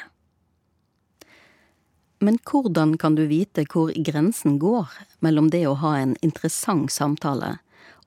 Men 2.23 2.39
hvordan 2.47 2.95
kan 3.03 3.17
du 3.19 3.25
vite 3.27 3.65
hvor 3.67 3.91
grensen 4.07 4.61
går 4.63 4.91
mellom 5.27 5.51
det 5.51 5.65
å 5.67 5.75
ha 5.83 5.97
en 5.99 6.15
interessant 6.23 6.93
samtale 6.95 7.57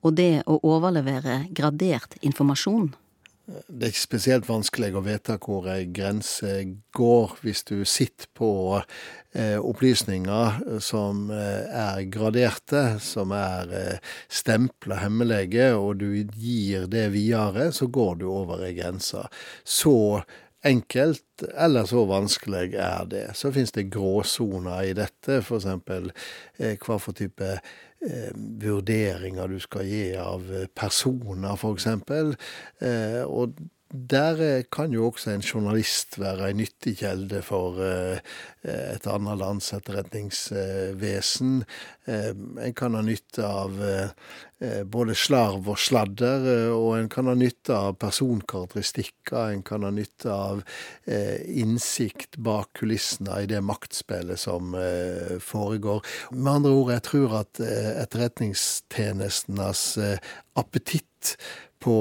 og 0.00 0.16
det 0.16 0.46
å 0.48 0.56
overlevere 0.64 1.42
gradert 1.52 2.16
informasjon? 2.24 2.94
Det 3.46 3.84
er 3.84 3.92
ikke 3.92 4.02
spesielt 4.02 4.48
vanskelig 4.48 4.88
å 4.98 5.04
vite 5.06 5.36
hvor 5.38 5.68
ei 5.70 5.84
grense 5.94 6.50
går 6.96 7.36
hvis 7.44 7.62
du 7.68 7.76
sitter 7.86 8.26
på 8.34 8.48
eh, 8.80 9.54
opplysninger 9.60 10.80
som 10.82 11.28
eh, 11.30 11.68
er 11.70 12.00
graderte, 12.10 12.82
som 12.98 13.30
er 13.36 13.70
eh, 13.70 14.16
stempla 14.26 14.98
hemmelige, 15.04 15.68
og 15.78 16.02
du 16.02 16.08
gir 16.34 16.88
det 16.90 17.06
videre, 17.14 17.68
så 17.70 17.86
går 17.86 18.18
du 18.24 18.26
over 18.32 18.66
ei 18.66 18.74
grense. 18.80 19.22
Så 19.62 19.94
enkelt 20.66 21.46
eller 21.54 21.86
så 21.86 22.02
vanskelig 22.10 22.74
er 22.74 23.06
det. 23.06 23.26
Så 23.38 23.52
finnes 23.54 23.70
det 23.76 23.92
gråsoner 23.94 24.88
i 24.88 24.94
dette, 24.98 25.38
f.eks. 25.38 25.68
Hva 26.82 26.98
for 26.98 27.14
type 27.14 27.60
vurderinger 28.62 29.50
du 29.50 29.58
skal 29.62 29.88
gi 29.88 30.04
av 30.20 30.44
personer, 30.76 31.56
f.eks. 31.56 31.88
Eh, 32.80 33.22
og 33.26 33.56
der 33.90 34.40
eh, 34.42 34.64
kan 34.72 34.92
jo 34.92 35.06
også 35.06 35.30
en 35.30 35.42
journalist 35.46 36.18
være 36.18 36.50
en 36.50 36.56
nyttig 36.58 36.96
kjelde 36.98 37.38
for 37.46 37.78
eh, 37.84 38.18
et 38.66 39.06
annet 39.06 39.38
lands 39.38 39.72
etterretningsvesen. 39.76 41.64
Eh, 42.10 42.32
en 42.66 42.74
kan 42.74 42.94
ha 42.98 43.02
nytte 43.06 43.46
av 43.46 43.78
både 44.88 45.12
slarv 45.12 45.68
og 45.68 45.76
sladder, 45.76 46.72
og 46.72 46.96
en 46.96 47.10
kan 47.12 47.28
ha 47.28 47.34
nytte 47.36 47.76
av 47.76 47.98
personkarakteristikker. 48.00 49.52
En 49.52 49.60
kan 49.66 49.84
ha 49.84 49.90
nytte 49.92 50.32
av 50.32 50.62
innsikt 51.44 52.38
bak 52.40 52.72
kulissene 52.80 53.42
i 53.44 53.50
det 53.50 53.60
maktspillet 53.60 54.40
som 54.40 54.72
foregår. 55.44 56.00
Med 56.32 56.52
andre 56.54 56.72
ord, 56.72 56.94
jeg 56.94 57.04
tror 57.10 57.36
at 57.42 57.60
etterretningstjenestenes 57.60 59.84
appetitt 60.56 61.36
på 61.86 61.96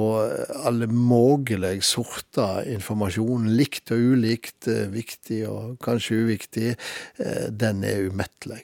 alle 0.66 0.88
mulige 0.90 1.84
sorter 1.86 2.66
informasjon, 2.74 3.52
likt 3.54 3.94
og 3.94 4.02
ulikt, 4.16 4.66
eh, 4.72 4.88
viktig 4.90 5.44
og 5.50 5.76
kanskje 5.86 6.24
uviktig, 6.24 6.74
eh, 7.20 7.48
den 7.52 7.84
er 7.84 8.10
umettelig. 8.10 8.64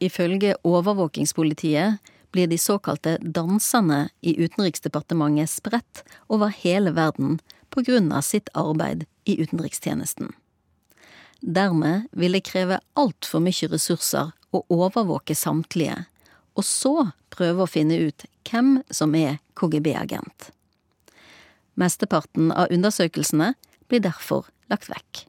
Ifølge 0.00 0.56
overvåkingspolitiet 0.64 1.98
blir 2.32 2.48
de 2.48 2.58
såkalte 2.58 3.18
danserne 3.20 4.08
i 4.22 4.34
Utenriksdepartementet 4.40 5.52
spredt 5.52 6.02
over 6.28 6.48
hele 6.48 6.90
verden 6.96 7.40
av 8.12 8.22
sitt 8.22 8.48
arbeid 8.54 9.04
i 9.24 9.36
utenrikstjenesten. 9.42 10.32
Dermed 11.40 12.06
vil 12.12 12.32
det 12.32 12.44
kreve 12.46 12.78
altfor 12.94 13.42
mye 13.42 13.68
ressurser 13.68 14.30
å 14.54 14.62
overvåke 14.70 15.34
samtlige, 15.34 16.04
og 16.54 16.66
så 16.66 17.10
prøve 17.34 17.64
å 17.64 17.70
finne 17.70 17.98
ut 18.06 18.26
hvem 18.46 18.78
som 18.90 19.14
er 19.18 19.38
KGB-agent. 19.58 20.50
Mesteparten 21.80 22.52
av 22.54 22.70
undersøkelsene 22.74 23.54
blir 23.90 24.04
derfor 24.04 24.46
lagt 24.70 24.90
vekk. 24.90 25.24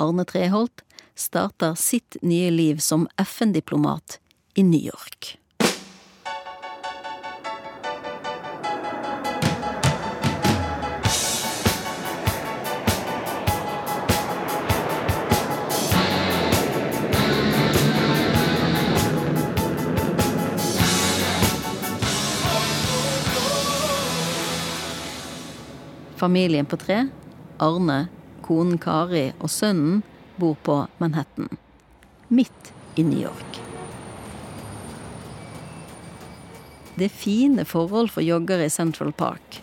Arne 0.00 0.24
Treholt 0.28 0.84
starter 1.18 1.76
sitt 1.78 2.16
nye 2.22 2.50
liv 2.52 2.80
som 2.84 3.06
FN-diplomat 3.20 4.18
i 4.54 4.64
New 4.66 4.80
York. 4.80 5.36
Familien 26.22 26.66
på 26.66 26.76
tre, 26.76 27.08
Arne, 27.58 28.04
konen 28.46 28.76
Kari 28.78 29.32
og 29.42 29.50
sønnen, 29.50 30.04
bor 30.38 30.52
på 30.62 30.76
Manhattan. 31.02 31.48
Midt 32.28 32.68
i 32.94 33.02
New 33.02 33.18
York. 33.18 33.56
Det 36.94 37.08
er 37.08 37.16
fine 37.24 37.64
forhold 37.66 38.12
for 38.14 38.22
joggere 38.22 38.68
i 38.68 38.70
Central 38.70 39.10
Park. 39.10 39.58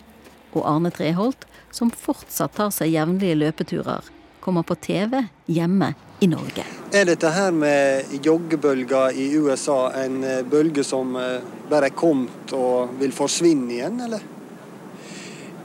Og 0.52 0.65
Arne 0.67 0.91
Treholt, 0.91 1.45
som 1.72 1.93
fortsatt 1.95 2.58
tar 2.58 2.74
seg 2.76 2.91
jevnlige 2.91 3.38
løpeturer, 3.39 4.10
kommer 4.43 4.67
på 4.67 4.76
TV 4.84 5.15
hjemme 5.48 5.93
i 6.19 6.28
Norge. 6.28 6.65
Er 6.91 7.08
dette 7.08 7.32
her 7.38 7.56
med 7.56 8.12
joggebølger 8.19 9.15
i 9.15 9.30
USA 9.39 9.93
en 10.02 10.19
eh, 10.28 10.43
bølge 10.43 10.84
som 10.84 11.15
eh, 11.15 11.39
bare 11.72 11.88
er 11.88 11.95
kommet 11.95 12.52
og 12.52 13.00
vil 13.00 13.15
forsvinne 13.15 13.78
igjen, 13.78 14.04
eller? 14.10 14.28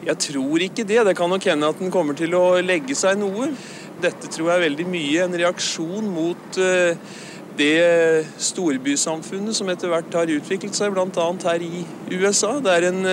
Jeg 0.05 0.21
tror 0.29 0.65
ikke 0.67 0.87
det. 0.87 1.01
Det 1.09 1.17
kan 1.17 1.31
nok 1.33 1.47
hende 1.49 1.71
at 1.71 1.81
den 1.81 1.93
kommer 1.95 2.17
til 2.19 2.35
å 2.37 2.61
legge 2.65 2.97
seg 2.99 3.19
noe. 3.21 3.51
Dette 4.03 4.29
tror 4.29 4.51
jeg 4.51 4.57
er 4.59 4.67
veldig 4.69 4.89
mye 4.91 5.23
en 5.25 5.39
reaksjon 5.45 6.11
mot 6.13 6.59
eh, 6.61 6.99
det 7.55 8.27
storbysamfunnet 8.43 9.55
som 9.57 9.71
etter 9.71 9.93
hvert 9.93 10.17
har 10.19 10.33
utviklet 10.35 10.75
seg, 10.75 10.93
bl.a. 10.93 11.29
her 11.47 11.63
i 11.63 11.85
USA. 12.11 12.57
Det 12.61 12.75
er 12.75 12.89
en 12.91 13.07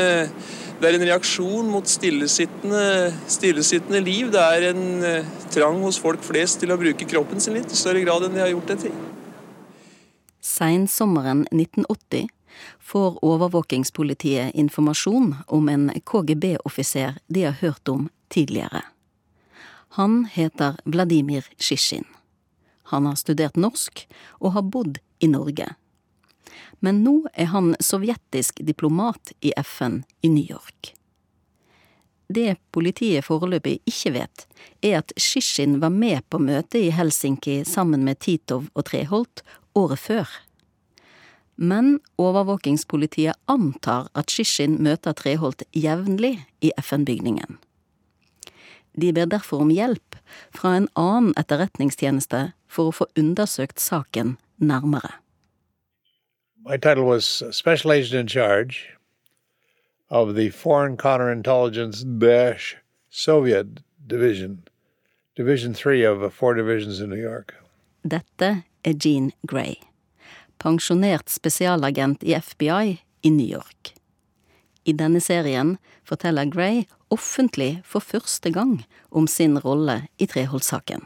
det 0.82 0.90
er 0.90 0.96
en 0.98 1.06
reaksjon 1.06 1.68
mot 1.70 1.86
stillesittende, 1.86 3.12
stillesittende 3.30 4.00
liv. 4.02 4.32
Det 4.34 4.42
er 4.42 4.72
en 4.72 4.86
uh, 5.06 5.28
trang 5.54 5.78
hos 5.86 6.00
folk 6.02 6.24
flest 6.26 6.58
til 6.64 6.74
å 6.74 6.78
bruke 6.82 7.06
kroppen 7.06 7.44
sin 7.44 7.54
litt, 7.54 7.70
i 7.70 7.78
større 7.78 8.02
grad 8.02 8.26
enn 8.26 8.34
de 8.34 8.42
har 8.42 8.50
gjort 8.50 8.72
det 8.74 8.80
til. 8.88 8.96
Sein 10.42 10.88
sommeren 10.90 11.46
1980 11.54 12.32
får 12.80 13.20
overvåkingspolitiet 13.26 14.56
informasjon 14.56 15.36
om 15.48 15.70
en 15.70 15.92
KGB-offiser 16.06 17.20
de 17.28 17.44
har 17.44 17.60
hørt 17.62 17.88
om 17.90 18.10
tidligere. 18.30 18.82
Han 19.98 20.26
heter 20.26 20.80
Vladimir 20.86 21.46
Shishin. 21.58 22.06
Han 22.94 23.06
har 23.06 23.16
studert 23.16 23.56
norsk 23.56 24.08
og 24.40 24.54
har 24.56 24.68
bodd 24.68 25.00
i 25.20 25.28
Norge 25.28 25.74
men 26.82 27.04
nå 27.06 27.16
er 27.34 27.52
han 27.54 27.76
sovjetisk 27.80 28.62
diplomat 28.66 29.32
i 29.40 29.54
FN 29.58 30.02
i 30.22 30.30
New 30.30 30.46
York. 30.50 30.96
Det 32.32 32.56
politiet 32.72 33.28
foreløpig 33.28 33.82
ikke 33.86 34.14
vet, 34.16 34.46
er 34.82 35.02
at 35.02 35.12
Shishin 35.20 35.78
var 35.84 35.92
med 35.94 36.24
på 36.32 36.40
møtet 36.42 36.80
i 36.80 36.94
Helsinki 36.96 37.62
sammen 37.68 38.06
med 38.08 38.22
Titov 38.24 38.70
og 38.74 38.88
Treholt 38.88 39.44
året 39.78 40.02
før. 40.02 40.32
Men 41.62 42.00
overvåkingspolitiet 42.18 43.38
antar 43.46 44.10
at 44.18 44.34
Shishin 44.34 44.80
møter 44.82 45.14
Treholt 45.14 45.62
jevnlig 45.78 46.40
i 46.66 46.74
FN-bygningen. 46.82 47.60
De 48.98 49.14
ber 49.14 49.30
derfor 49.30 49.62
om 49.64 49.70
hjelp 49.72 50.18
fra 50.58 50.74
en 50.80 50.90
annen 50.98 51.36
etterretningstjeneste 51.40 52.52
for 52.68 52.90
å 52.90 52.96
få 52.96 53.08
undersøkt 53.16 53.80
saken 53.80 54.40
nærmere. 54.58 55.22
my 56.64 56.78
title 56.78 57.06
was 57.06 57.44
Special 57.52 57.92
Agent 57.92 58.14
in 58.14 58.28
Charge 58.28 58.90
of 60.10 60.36
the 60.36 60.50
Foreign 60.50 60.96
Counterintelligence 60.96 62.04
Dash 62.20 62.78
Soviet 63.10 63.82
Division, 64.06 64.64
Division 65.36 65.74
3 65.74 66.04
of 66.04 66.34
four 66.34 66.54
divisions 66.54 67.00
in 67.00 67.10
New 67.10 67.22
York. 67.22 67.56
Dette 68.08 68.64
er 68.84 68.94
Jean 68.94 69.32
Gray, 69.48 69.76
pensjonert 70.62 71.30
spesialagent 71.30 72.24
i 72.24 72.36
FBI 72.38 73.02
i 73.22 73.30
New 73.30 73.48
York. 73.48 73.94
I 74.86 74.94
denne 74.98 75.22
serien 75.22 75.76
forteller 76.08 76.50
Gray 76.50 76.86
offentlig 77.12 77.82
for 77.86 78.02
første 78.02 78.52
gang 78.54 78.82
om 79.12 79.28
sin 79.28 79.60
rolle 79.60 80.02
i 80.18 80.26
Treholt-saken. 80.26 81.06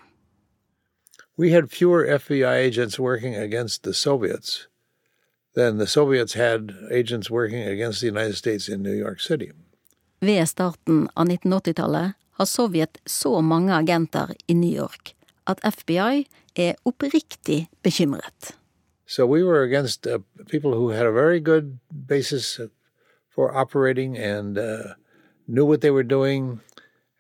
We 1.38 1.52
had 1.52 1.72
fewer 1.72 2.06
FBI 2.20 2.68
agents 2.68 3.00
working 3.00 3.36
against 3.36 3.84
the 3.84 3.94
Soviets 3.94 4.68
than 5.56 5.78
the 5.78 5.88
Soviets 5.88 6.34
had 6.34 6.72
agents 6.92 7.30
working 7.30 7.64
against 7.64 8.00
the 8.00 8.08
United 8.08 8.36
States 8.36 8.70
in 8.70 8.84
New 8.84 8.96
York 8.96 9.20
City. 9.20 9.52
Ved 10.20 10.48
starten 10.48 11.10
av 11.14 11.28
1980-tallet 11.28 12.14
har 12.38 12.46
Sovjet 12.46 12.98
så 13.06 13.42
mange 13.42 13.76
agenter 13.76 14.32
i 14.48 14.54
New 14.54 14.72
York 14.72 15.16
at 15.48 15.60
FBI 15.64 16.26
er 16.56 16.76
oppriktig 16.88 17.68
bekymret. 17.84 18.56
So 19.06 19.26
we 19.26 19.44
were 19.44 19.62
against 19.62 20.08
uh, 20.08 20.20
people 20.50 20.74
who 20.74 20.90
had 20.90 21.06
a 21.06 21.12
very 21.12 21.40
good 21.40 21.80
basis 22.08 22.60
for 23.30 23.56
operating 23.56 24.18
and 24.18 24.58
uh, 24.58 24.96
knew 25.48 25.66
what 25.66 25.82
they 25.82 25.92
were 25.92 26.04
doing, 26.04 26.62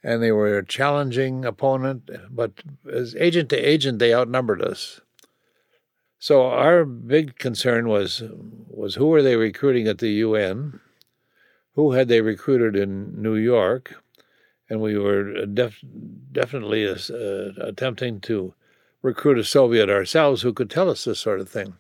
and 0.04 0.22
they 0.24 0.32
were 0.32 0.58
a 0.58 0.66
challenging 0.66 1.46
opponent. 1.46 2.10
But 2.30 2.54
as 2.92 3.16
agent 3.16 3.50
to 3.50 3.58
agent, 3.58 4.00
they 4.00 4.14
outnumbered 4.14 4.62
us. 4.62 5.02
So 6.18 6.48
our 6.48 6.86
big 6.86 7.38
concern 7.38 7.88
was 7.88 8.24
was 8.68 8.96
who 8.96 9.08
were 9.08 9.22
they 9.22 9.36
recruiting 9.36 9.88
at 9.88 10.00
the 10.00 10.10
UN? 10.26 10.80
Who 11.74 11.92
had 11.92 12.08
they 12.08 12.22
recruited 12.22 12.76
in 12.76 13.22
New 13.22 13.36
York? 13.36 14.02
And 14.70 14.82
we 14.82 14.98
were 14.98 15.46
def- 15.46 15.84
definitely 16.32 16.88
uh, 16.88 17.52
attempting 17.62 18.22
to 18.22 18.56
recruit 19.06 19.38
a 19.38 19.44
Soviet 19.44 19.90
ourselves 19.90 20.42
who 20.42 20.52
could 20.52 20.70
tell 20.70 20.90
us 20.90 21.04
this 21.04 21.20
sort 21.20 21.40
of 21.40 21.50
thing. 21.50 21.76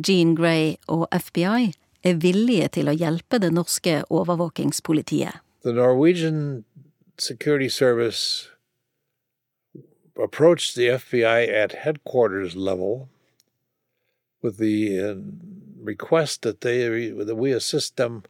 Jean 0.00 0.34
Grey 0.34 0.76
og 0.86 1.08
FBI 1.12 1.72
er 2.04 2.20
villige 2.20 2.68
til 2.76 2.88
å 2.88 2.96
hjelpe 2.96 3.40
det 3.40 3.52
norske 3.52 4.02
overvåkingspolitiet. 4.08 5.40
The 5.62 5.72
Norwegian 5.72 6.64
Security 7.18 7.68
Service 7.68 8.48
approached 10.16 10.76
the 10.76 10.88
FBI 10.88 11.48
at 11.48 11.84
headquarters 11.84 12.56
level 12.56 13.08
with 14.42 14.56
the 14.58 14.98
uh, 14.98 15.14
request 15.82 16.42
that 16.42 16.60
they 16.60 17.10
that 17.10 17.36
we 17.36 17.52
assist 17.52 17.96
them 17.96 18.22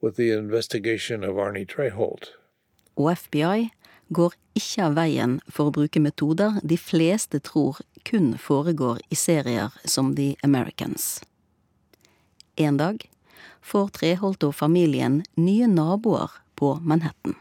with 0.00 0.16
the 0.16 0.30
investigation 0.30 1.24
of 1.24 1.36
Arnie 1.36 1.66
Treholt. 1.66 2.32
Og 2.96 3.16
FBI 3.16 3.70
går 4.10 4.34
ikke 4.58 4.84
av 4.86 4.96
veien 4.98 5.38
for 5.48 5.70
å 5.70 5.74
bruke 5.74 6.02
metoder 6.02 6.58
de 6.62 6.78
fleste 6.78 7.40
tror 7.40 7.80
kun 8.04 8.34
foregår 8.38 9.00
i 9.10 9.18
serier 9.18 9.74
som 9.84 10.14
The 10.16 10.34
Americans. 10.46 11.20
En 12.56 12.76
dag 12.76 13.06
får 13.62 13.94
Treholt 14.00 14.44
og 14.44 14.54
familien 14.54 15.22
nye 15.36 15.68
naboer 15.70 16.34
på 16.56 16.78
Manhattan. 16.82 17.36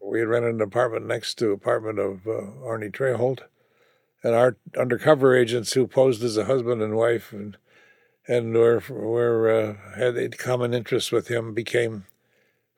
We 0.00 0.24
rented 0.24 0.54
an 0.54 0.62
apartment 0.62 1.06
next 1.06 1.38
to 1.38 1.52
apartment 1.52 1.98
of 1.98 2.26
uh, 2.26 2.52
Arnie 2.62 2.92
Treholt. 2.92 3.44
and 4.24 4.34
our 4.34 4.56
undercover 4.76 5.36
agents 5.36 5.74
who 5.74 5.86
posed 5.86 6.24
as 6.24 6.38
a 6.38 6.46
husband 6.46 6.82
and 6.82 6.96
wife 6.96 7.32
and 7.32 7.56
and 8.26 8.54
were 8.54 8.82
were 8.88 9.50
uh, 9.50 9.98
had 9.98 10.16
a 10.16 10.30
common 10.30 10.72
interest 10.72 11.12
with 11.12 11.28
him 11.28 11.52
became 11.52 12.06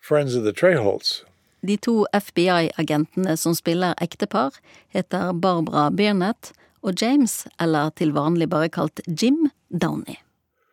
friends 0.01 0.35
of 0.35 0.43
the 0.43 0.53
Treholts. 0.53 1.23
De 1.67 1.77
to 1.83 2.07
FBI-agentene 2.15 3.37
som 3.37 3.55
spiller 3.55 3.95
ektepar, 4.03 4.55
heter 4.95 5.33
Barbara 5.35 5.91
Burnett 5.91 6.53
og 6.83 6.95
James, 7.03 7.47
eller 7.61 7.91
til 7.99 8.15
vanlig 8.15 8.49
bare 8.53 8.69
kalt 8.71 9.01
Jim 9.09 9.49
Downey. 9.71 10.21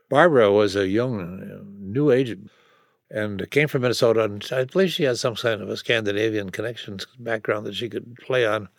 Barbara 0.09 0.51
was 0.51 0.75
a 0.75 0.85
young, 0.85 1.17
new 1.93 2.11
agent 2.11 2.51
and 3.13 3.49
came 3.51 3.67
from 3.67 3.83
Minnesota, 3.83 4.23
and 4.23 4.45
I 4.51 4.65
believe 4.65 4.91
she 4.91 5.03
had 5.03 5.19
some 5.19 5.35
kind 5.35 5.61
of 5.61 5.69
a 5.69 5.77
Scandinavian 5.77 6.49
connections 6.49 7.05
background 7.19 7.65
that 7.67 7.75
she 7.75 7.87
could 7.87 8.15
play 8.17 8.45
on. 8.45 8.69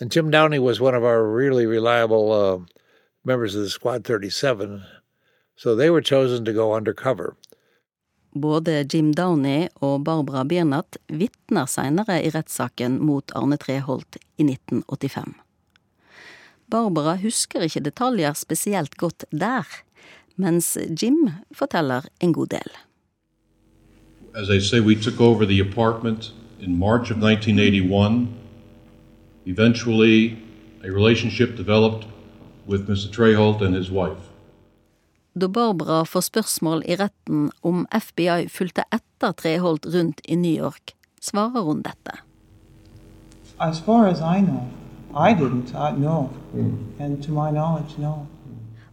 And 0.00 0.10
Jim 0.10 0.30
Downey 0.30 0.58
was 0.58 0.80
one 0.80 0.94
of 0.94 1.04
our 1.04 1.22
really 1.28 1.66
reliable 1.66 2.32
uh, 2.32 2.58
members 3.22 3.54
of 3.54 3.60
the 3.60 3.68
Squad 3.68 4.04
37. 4.04 4.82
So 5.56 5.76
they 5.76 5.90
were 5.90 6.00
chosen 6.00 6.46
to 6.46 6.54
go 6.54 6.72
undercover. 6.72 7.36
Både 8.30 8.84
Jim 8.86 9.10
Downey 9.14 9.66
og 9.82 10.04
Barbara 10.06 10.44
Biernat 10.46 11.00
vitner 11.10 11.66
seinere 11.66 12.20
i 12.22 12.30
rettssaken 12.30 13.00
mot 13.02 13.32
Arne 13.34 13.58
Treholt 13.58 14.20
i 14.38 14.46
1985. 14.46 15.34
Barbara 16.70 17.16
husker 17.18 17.66
ikke 17.66 17.82
detaljer 17.82 18.36
spesielt 18.38 18.94
godt 18.96 19.24
der, 19.34 19.66
mens 20.38 20.76
Jim 21.02 21.30
forteller 21.50 22.06
en 22.20 22.32
god 22.32 22.54
del. 22.54 22.70
As 24.34 24.48
I 24.48 24.60
say, 24.60 24.78
we 24.78 24.94
took 24.94 25.20
over 25.20 25.44
the 25.44 25.60
apartment 25.60 26.32
in 26.60 26.78
March 26.78 27.10
of 27.10 27.18
1981. 27.18 28.28
Eventually, 29.44 30.38
a 30.84 30.90
relationship 30.90 31.56
developed 31.56 32.06
with 32.68 32.86
Mr. 32.88 33.10
Treholt 33.10 33.60
and 33.60 33.74
his 33.74 33.90
wife. 33.90 34.29
Da 35.34 35.46
Barbara 35.48 36.04
får 36.04 36.26
spørsmål 36.26 36.82
i 36.86 36.96
retten 36.98 37.50
om 37.62 37.84
FBI 37.94 38.48
fulgte 38.50 38.82
etter 38.90 39.32
Treholt 39.32 39.86
rundt 39.86 40.20
i 40.24 40.34
New 40.34 40.56
York, 40.56 40.96
svarer 41.22 41.62
hun 41.62 41.82
dette. 41.86 42.18
As 43.60 43.78
far 43.80 44.08
as 44.08 44.18
I 44.18 44.40
know, 44.42 44.66
I 45.14 45.34
didn't. 45.34 45.74
I, 45.74 45.92
no. 45.92 46.30
Mm. 46.54 46.78
And 46.98 47.22
to 47.22 47.32
my 47.32 47.50
knowledge, 47.50 47.98
no. 47.98 48.26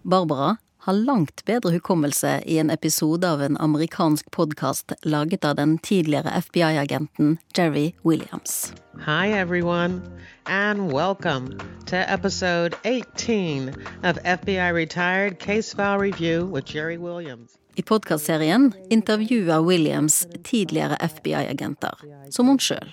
Barbara 0.04 0.58
har 0.78 0.94
langt 0.94 1.46
bedre 1.46 1.72
hukommelse 1.72 2.42
i 2.46 2.58
en 2.58 2.70
episode 2.70 3.30
av 3.30 3.42
en 3.42 3.58
amerikansk 3.58 4.32
podkast 4.32 4.92
laget 5.02 5.46
av 5.46 5.56
den 5.56 5.78
tidligere 5.78 6.30
FBI-agenten 6.30 7.38
Jerry 7.58 7.94
Williams. 8.04 8.74
Hi, 9.06 9.28
everyone, 9.28 10.02
and 10.46 10.94
welcome 10.94 11.58
to 11.86 11.96
episode 11.96 12.76
18 12.84 13.70
of 14.04 14.18
FBI 14.24 14.74
Retired 14.74 15.40
Case 15.40 15.76
File 15.76 16.00
Review 16.00 16.46
with 16.46 16.76
Jerry 16.76 16.98
Williams. 16.98 17.58
I 17.76 17.82
podkastserien 17.82 18.74
intervjuer 18.90 19.60
Williams 19.60 20.28
tidligere 20.44 20.98
FBI-agenter, 20.98 21.94
som 22.30 22.48
hun 22.48 22.60
sjøl. 22.60 22.90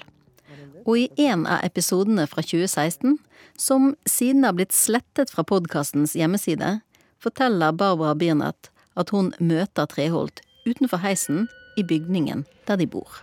Og 0.85 0.99
i 0.99 1.09
en 1.17 1.47
av 1.47 1.65
episodene 1.65 2.27
fra 2.29 2.43
2016, 2.45 3.17
som 3.57 3.95
siden 4.07 4.45
har 4.45 4.53
blitt 4.53 4.75
slettet 4.77 5.33
fra 5.33 5.45
podkastens 5.49 6.13
hjemmeside, 6.19 6.81
forteller 7.25 7.73
Barbara 7.73 8.15
Birnett 8.15 8.71
at 9.01 9.11
hun 9.15 9.33
møter 9.41 9.89
Treholt 9.91 10.43
utenfor 10.69 11.03
heisen 11.03 11.47
i 11.77 11.85
bygningen 11.87 12.45
der 12.69 12.79
de 12.81 12.87
bor. 12.89 13.23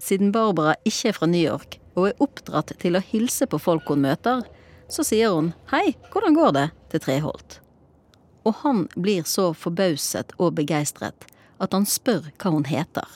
Siden 0.00 0.32
Barbara 0.32 0.76
ikke 0.88 1.10
er 1.10 1.16
fra 1.16 1.28
New 1.28 1.42
York 1.42 1.78
og 1.96 2.10
er 2.10 2.22
oppdratt 2.24 2.72
til 2.80 2.96
å 2.96 3.04
hilse 3.04 3.48
på 3.50 3.60
folk 3.60 3.90
hun 3.90 4.04
møter, 4.06 4.44
så 4.88 5.04
sier 5.06 5.34
hun 5.34 5.52
'hei, 5.70 5.96
hvordan 6.10 6.34
går 6.34 6.52
det?' 6.52 6.70
til 6.90 7.00
Treholt. 7.00 7.60
Og 8.44 8.54
han 8.62 8.88
blir 8.96 9.22
så 9.22 9.52
forbauset 9.52 10.32
og 10.38 10.54
begeistret 10.54 11.26
at 11.60 11.72
han 11.72 11.86
spør 11.86 12.32
hva 12.38 12.50
hun 12.50 12.64
heter. 12.64 13.06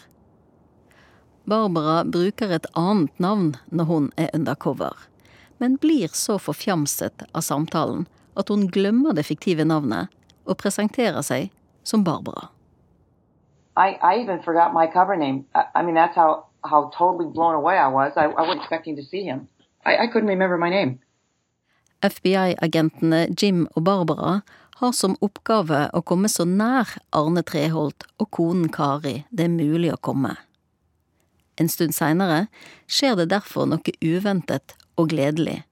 Barbara 1.47 2.05
bruker 2.05 2.53
et 2.53 2.67
annet 2.77 3.19
navn 3.19 3.57
når 3.71 3.85
hun 3.85 4.13
er 4.17 4.31
undercover, 4.35 4.95
men 5.59 5.77
blir 5.77 6.09
så 6.09 6.39
forfjamset 6.39 7.25
av 7.33 7.41
samtalen 7.41 8.07
at 8.37 8.49
hun 8.49 8.69
glemmer 8.69 9.15
det 9.15 9.27
fiktive 9.27 9.65
navnet 9.65 10.13
og 10.45 10.59
presenterer 10.61 11.23
seg 11.23 11.51
som 11.85 12.05
Barbara. 12.05 12.49
I, 13.77 13.99
I 14.03 14.23
even 14.23 14.43
forgot 14.43 14.73
my 14.73 14.87
cover 14.87 15.17
name. 15.17 15.45
I, 15.55 15.65
I 15.75 15.83
mean, 15.83 15.95
that's 15.95 16.15
how, 16.15 16.47
how 16.63 16.91
totally 16.97 17.27
blown 17.27 17.55
away 17.55 17.77
I 17.77 17.89
was. 17.89 18.13
I, 18.17 18.27
I 18.27 18.43
wasn't 18.43 18.61
expecting 18.61 18.97
to 18.97 19.03
see 19.03 19.25
him. 19.25 19.49
I, 19.85 20.05
I 20.05 20.07
couldn't 20.07 20.29
remember 20.29 20.59
my 20.59 20.71
name. 20.71 21.01
FBI-agentene 22.05 23.35
Jim 23.41 23.67
og 23.75 23.83
Barbara 23.83 24.43
har 24.77 24.93
som 24.93 25.17
oppgave 25.25 25.87
å 25.95 26.03
komme 26.03 26.29
så 26.29 26.45
nær 26.45 26.91
Arne 27.15 27.43
Treholt 27.47 28.05
og 28.21 28.31
konen 28.35 28.69
Kari 28.73 29.23
det 29.31 29.47
er 29.47 29.55
mulig 29.55 29.93
å 29.95 30.01
komme. 30.01 30.35
En 31.57 31.71
stund 31.71 31.95
seinere 31.95 32.47
skjer 32.91 33.17
det 33.21 33.31
derfor 33.33 33.69
noe 33.71 33.95
uventet 34.03 34.75
og 34.99 35.13
gledelig 35.15 35.63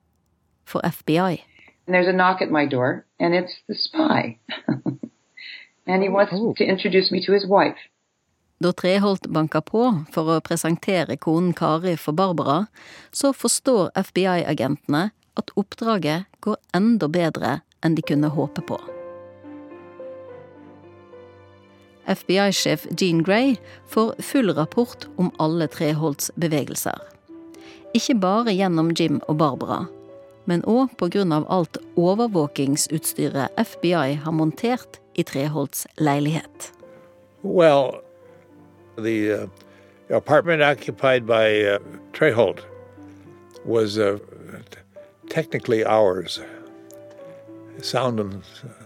for 0.64 0.84
FBI. 0.86 1.42
And 1.86 1.94
there's 1.94 2.08
a 2.08 2.12
knock 2.12 2.42
at 2.42 2.50
my 2.50 2.66
door, 2.66 3.04
and 3.18 3.34
it's 3.34 3.54
the 3.68 3.74
spy. 3.74 4.38
and 5.86 6.02
he 6.02 6.08
wants 6.08 6.32
to 6.58 6.64
introduce 6.64 7.10
me 7.10 7.24
to 7.26 7.32
his 7.32 7.46
wife. 7.46 7.78
Da 8.62 8.70
Treholt 8.72 9.26
banker 9.26 9.60
på 9.66 9.88
for 10.14 10.30
å 10.30 10.42
presentere 10.46 11.16
konen 11.18 11.50
Kari 11.58 11.96
for 11.98 12.14
Barbara, 12.14 12.68
så 13.10 13.32
forstår 13.34 13.90
FBI-agentene 13.98 15.08
at 15.34 15.50
oppdraget 15.58 16.28
går 16.46 16.60
enda 16.76 17.08
bedre 17.10 17.56
enn 17.82 17.96
de 17.98 18.04
kunne 18.06 18.30
håpe 18.30 18.62
på. 18.68 18.78
FBI-sjef 22.06 22.86
Jean 22.94 23.22
Grey 23.26 23.56
får 23.90 24.14
full 24.22 24.54
rapport 24.54 25.08
om 25.16 25.32
alle 25.42 25.66
Treholts 25.66 26.30
bevegelser. 26.38 26.98
Ikke 27.98 28.14
bare 28.22 28.54
gjennom 28.54 28.94
Jim 28.94 29.18
og 29.26 29.38
Barbara, 29.42 29.84
men 30.44 30.62
òg 30.64 31.16
av 31.32 31.46
alt 31.48 31.76
overvåkingsutstyret 31.96 33.52
FBI 33.56 34.14
har 34.24 34.32
montert 34.32 35.00
i 35.14 35.22
Treholts 35.22 35.86
leilighet. 35.96 36.72
Well, 37.42 38.00
the 38.96 39.32
uh, 39.32 39.46
apartment 40.10 40.62
occupied 40.62 41.26
by 41.26 41.64
uh, 41.64 41.78
Treholt 42.12 42.60
was 43.64 43.98
uh, 43.98 44.18
technically 45.28 45.84
ours. 45.84 46.40
Sound 47.80 48.20
and 48.20 48.42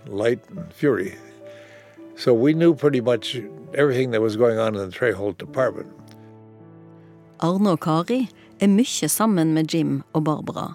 light 0.06 0.40
and 0.50 0.72
fury. 0.72 1.14
So 2.16 2.32
we 2.32 2.54
knew 2.54 2.74
pretty 2.74 3.00
much 3.00 3.36
everything 3.74 4.10
that 4.12 4.20
was 4.22 4.36
going 4.36 4.58
on 4.58 4.74
in 4.74 4.80
the 4.80 4.96
Treholt 4.96 5.42
apartment. 5.42 5.92
Arne 7.40 7.70
og 7.70 7.80
Kari 7.80 8.28
er 8.60 8.68
mye 8.72 9.08
sammen 9.08 9.52
med 9.54 9.74
Jim 9.74 10.02
og 10.12 10.24
Barbara, 10.24 10.74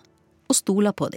og 0.51 0.55
stoler 0.55 0.91
på. 0.91 1.09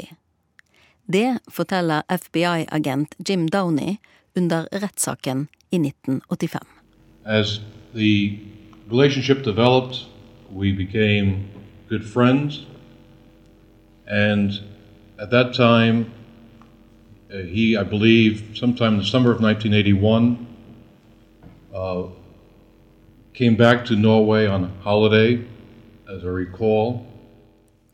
Det 1.12 1.38
forteller 1.50 2.02
FBI-agent 2.08 3.14
Jim 3.28 3.48
Downey 3.48 3.96
under 4.36 4.66
rettssaken 4.72 5.48
i 5.72 5.76
1985. 5.76 6.62
As 7.24 7.60
the 7.94 8.38
relationship 8.90 9.44
developed, 9.44 10.06
we 10.52 10.72
became 10.72 11.48
good 11.88 12.04
friends. 12.04 12.66
And 14.06 14.52
at 15.18 15.30
that 15.30 15.54
time, 15.54 16.06
uh, 17.32 17.46
he, 17.46 17.76
I 17.76 17.84
believe, 17.84 18.42
sometime 18.54 18.94
in 18.94 18.98
the 18.98 19.06
summer 19.06 19.30
of 19.30 19.40
1981, 19.40 20.46
uh, 21.74 22.02
came 23.34 23.56
back 23.56 23.84
to 23.86 23.96
Norway 23.96 24.46
on 24.46 24.70
holiday, 24.82 25.44
as 26.08 26.22
I 26.24 26.28
recall. 26.28 27.13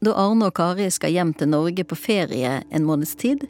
Da 0.01 0.15
Arne 0.17 0.49
og 0.49 0.55
Kari 0.57 0.87
skal 0.89 1.13
hjem 1.13 1.35
til 1.37 1.51
Norge 1.53 1.85
på 1.85 1.97
ferie 1.99 2.63
en 2.73 2.85
måneds 2.89 3.13
tid, 3.21 3.43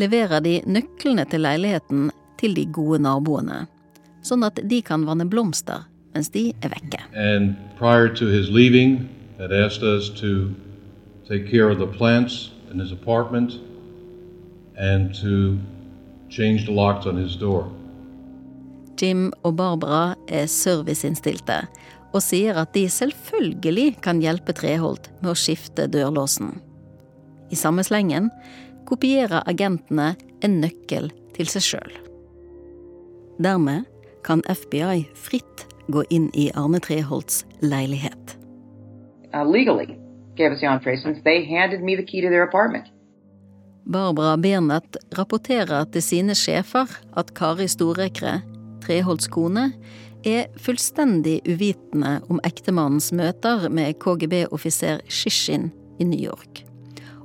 leverer 0.00 0.40
de 0.40 0.54
nøklene 0.64 1.26
til 1.28 1.44
leiligheten 1.44 2.06
til 2.40 2.54
de 2.56 2.64
gode 2.72 3.02
naboene, 3.04 3.66
sånn 4.24 4.46
at 4.48 4.56
de 4.64 4.78
kan 4.84 5.04
vanne 5.04 5.28
blomster 5.28 5.84
mens 6.12 6.28
de 6.32 6.50
er 6.64 6.72
vekke. 6.72 7.00
Leaving. 8.52 8.96
Jim 19.00 19.32
og 19.42 19.56
Barbara 19.56 20.14
er 20.28 20.46
serviceinnstilte 20.46 21.62
og 22.12 22.20
sier 22.24 22.58
at 22.60 22.74
de 22.76 22.84
selvfølgelig 22.92 23.96
kan 24.04 24.20
hjelpe 24.22 24.54
Treholt 24.56 25.08
med 25.22 25.32
å 25.32 25.38
skifte 25.38 25.88
dørlåsen. 25.90 26.54
I 27.52 27.58
samme 27.58 27.84
slengen 27.84 28.30
kopierer 28.88 29.44
agentene 29.48 30.12
en 30.44 30.60
nøkkel 30.62 31.10
til 31.36 31.48
seg 31.48 31.66
sjøl. 31.66 31.98
Dermed 33.42 33.88
kan 34.26 34.44
FBI 34.46 35.06
fritt 35.18 35.66
gå 35.92 36.04
inn 36.14 36.28
i 36.38 36.50
Arne 36.54 36.80
Treholts 36.80 37.42
leilighet. 37.60 38.36
Uh, 39.32 39.44
legally 39.44 39.96
gave 40.36 40.52
us 40.52 40.60
the 40.60 40.66
entree 40.68 40.96
since 40.96 41.20
they 41.24 41.44
handed 41.44 41.82
me 41.82 41.96
the 41.96 42.04
key 42.04 42.20
to 42.20 42.28
their 42.28 42.44
apartment. 42.44 42.86
Barbara 43.84 44.36
Bernett 44.36 44.96
rapporterer 45.18 45.88
til 45.90 46.02
sine 46.02 46.36
sjefer 46.38 46.86
at 47.18 47.32
Kari 47.34 47.66
Storekre, 47.66 48.38
Treholts 48.84 49.26
kone, 49.26 49.72
er 50.28 50.50
fullstendig 50.60 51.40
uvitende 51.48 52.20
om 52.30 52.40
ektemannens 52.46 53.10
møter 53.16 53.68
med 53.72 53.98
KGB-offiser 54.02 55.02
Shishin 55.08 55.70
i 56.00 56.06
New 56.08 56.20
York, 56.20 56.62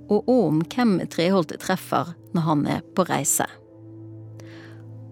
og 0.10 0.28
om 0.32 0.64
hvem 0.72 0.98
Treholt 1.12 1.54
treffer 1.62 2.14
når 2.36 2.48
han 2.48 2.66
er 2.78 2.84
på 2.95 3.06
reise. 3.10 3.48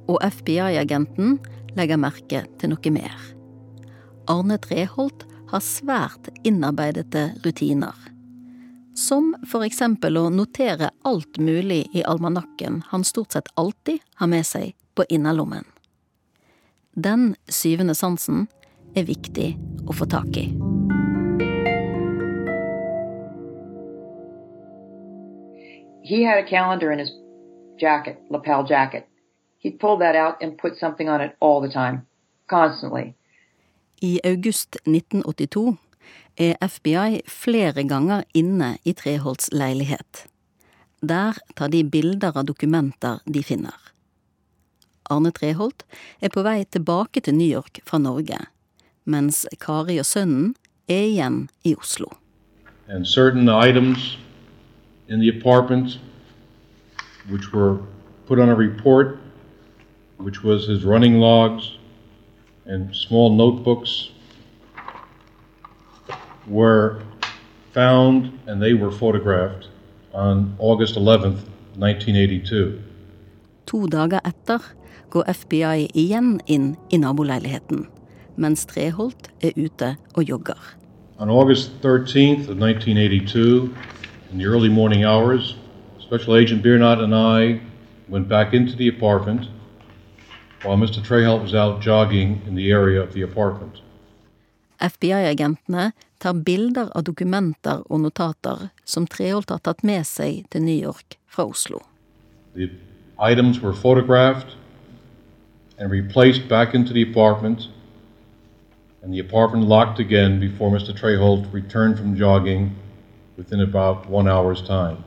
Og 0.05 0.19
FBI-agenten 0.21 1.39
legger 1.75 1.99
merke 2.01 2.45
til 2.59 2.71
noe 2.71 2.93
mer. 2.93 3.15
Arne 4.31 4.57
Treholt 4.61 5.25
har 5.51 5.63
svært 5.63 6.29
innarbeidede 6.43 7.31
rutiner. 7.45 7.95
Som 8.95 9.33
for 9.49 9.65
eksempel 9.67 10.15
å 10.17 10.29
notere 10.31 10.93
alt 11.03 11.37
mulig 11.37 11.83
i 11.93 12.05
almanakken 12.07 12.81
han 12.93 13.03
stort 13.03 13.35
sett 13.35 13.51
alltid 13.59 13.99
har 14.21 14.31
med 14.31 14.47
seg 14.47 14.71
på 14.95 15.03
innerlommen. 15.11 15.65
Den 16.95 17.35
syvende 17.51 17.91
sansen 17.95 18.45
er 18.95 19.03
viktig 19.03 19.49
å 19.83 19.93
få 19.93 20.05
tak 20.07 20.37
i. 20.39 20.45
He 26.05 26.23
had 26.23 26.39
a 26.39 26.47
calendar 26.47 26.91
in 26.93 26.99
his 26.99 27.11
jacket, 27.81 28.21
lapel 28.29 28.63
jacket. 28.69 29.09
He'd 29.59 29.79
pull 29.79 29.97
that 29.97 30.15
out 30.15 30.41
and 30.41 30.57
put 30.57 30.77
something 30.77 31.09
on 31.09 31.19
it 31.19 31.35
all 31.41 31.59
the 31.59 31.67
time, 31.67 32.05
constantly. 32.47 33.15
I 34.01 34.19
august 34.23 34.77
1982 34.85 35.75
er 36.37 36.55
FBI 36.61 37.21
flere 37.27 37.83
ganger 37.83 38.23
inne 38.33 38.77
i 38.83 38.93
Treholts 38.93 39.51
leilighet. 39.51 40.27
Der 41.01 41.35
tar 41.55 41.67
de 41.67 41.83
bilder 41.83 42.37
av 42.37 42.45
dokumenter 42.45 43.19
de 43.25 43.43
finner. 43.43 43.94
Arne 45.09 45.31
Treholt 45.31 45.85
er 46.21 46.29
på 46.33 46.43
vei 46.45 46.63
tilbake 46.63 47.21
til 47.21 47.35
New 47.35 47.47
York 47.47 47.79
fra 47.85 47.97
Norge, 47.97 48.37
mens 49.05 49.45
Kari 49.61 49.97
og 50.01 50.05
sønnen 50.05 50.55
er 50.87 51.05
igjen 51.09 51.49
i 51.63 51.75
Oslo. 51.75 52.07
And 52.87 53.05
certain 53.05 53.49
items 53.49 54.17
in 55.07 55.19
the 55.19 55.29
apartment, 55.29 55.99
which 57.29 57.53
were 57.53 57.79
put 58.27 58.39
on 58.39 58.49
a 58.49 58.55
report, 58.55 59.17
which 60.17 60.43
was 60.43 60.67
his 60.67 60.85
running 60.85 61.19
logs 61.19 61.79
and 62.65 62.93
small 62.93 63.35
notebooks, 63.35 64.11
were 66.47 67.01
found 67.73 68.31
and 68.47 68.61
they 68.61 68.73
were 68.73 68.91
photographed 68.91 69.69
on 70.13 70.55
August 70.59 70.95
11th, 70.95 71.43
1982. 71.77 72.81
To 73.65 73.87
dager 73.87 74.21
etter 74.25 74.61
går 75.09 75.23
FBI 75.31 75.89
igjen 75.93 76.39
inn 76.45 76.75
i 76.91 76.97
naboleiligheten, 77.01 77.87
mens 78.37 78.65
Treholt 78.69 79.29
er 79.41 79.55
ute 79.57 79.95
og 80.15 80.23
jogger. 80.29 80.59
On 81.17 81.29
August 81.29 81.71
13th 81.81 82.49
of 82.49 82.57
1982, 82.59 83.73
in 84.31 84.37
the 84.37 84.45
early 84.45 84.69
morning 84.69 85.05
hours, 85.05 85.55
Special 85.99 86.35
Agent 86.35 86.63
Biernat 86.63 87.01
and 87.01 87.15
I 87.15 87.61
went 88.09 88.27
back 88.27 88.53
into 88.53 88.75
the 88.75 88.87
apartment 88.87 89.49
while 90.63 90.77
Mr. 90.77 91.01
Treholt 91.01 91.41
was 91.41 91.53
out 91.53 91.81
jogging 91.81 92.41
in 92.47 92.55
the 92.55 92.71
area 92.71 93.01
of 93.01 93.13
the 93.13 93.21
apartment. 93.21 93.81
FBI-agentene 94.81 95.91
tar 96.17 96.33
bilder 96.33 96.89
av 96.95 97.03
dokumenter 97.07 97.81
og 97.89 98.01
notater 98.03 98.69
som 98.83 99.07
Treholt 99.07 99.49
har 99.49 99.63
tatt 99.63 99.83
med 99.83 100.05
seg 100.05 100.43
til 100.51 100.65
New 100.65 100.77
York 100.77 101.17
fra 101.25 101.47
Oslo. 101.47 101.79
The 102.53 102.69
items 103.19 103.59
were 103.59 103.73
photographed 103.73 104.55
and 105.77 105.91
replaced 105.91 106.47
back 106.47 106.73
into 106.73 106.93
the 106.93 107.01
apartment, 107.01 107.67
and 109.01 109.13
the 109.13 109.19
apartment 109.19 109.67
locked 109.67 109.99
again 109.99 110.39
before 110.39 110.71
Mr. 110.71 110.97
Treholt 110.97 111.51
returned 111.53 111.97
from 111.97 112.15
jogging 112.15 112.75
within 113.37 113.61
about 113.61 114.09
one 114.09 114.27
hour's 114.27 114.61
time. 114.61 115.03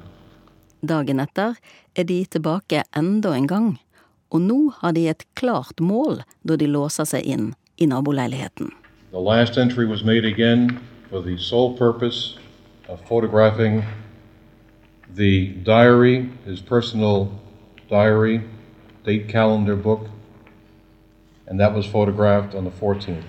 Dagen 0.85 1.19
etter 1.19 1.57
er 1.99 2.05
de 2.05 2.25
tilbake 2.25 2.85
enda 2.95 3.35
en 3.35 3.47
gang, 3.47 3.79
og 4.31 4.41
nå 4.41 4.73
har 4.81 4.93
de 4.93 5.09
et 5.09 5.25
klart 5.35 5.81
mål 5.81 6.23
da 6.47 6.57
de 6.57 6.67
låser 6.67 7.05
seg 7.05 7.25
inn 7.27 7.55
i 7.79 7.87
naboleiligheten. 7.87 8.71
The 9.11 9.19
last 9.19 9.57
entry 9.59 9.87
was 9.87 10.05
made 10.05 10.25
again 10.25 10.79
for 11.11 11.23
the 11.23 11.39
sole 11.39 11.77
purpose 11.77 12.39
of 12.89 13.01
photographing 13.09 13.85
the 15.15 15.49
diary, 15.65 16.29
his 16.45 16.61
personal 16.61 17.33
diary, 17.89 18.41
date 19.05 19.29
calendar 19.29 19.77
book, 19.77 20.09
and 21.47 21.61
that 21.61 21.75
was 21.75 21.87
photographed 21.87 22.55
on 22.55 22.65
the 22.65 22.71
14th. 22.71 23.25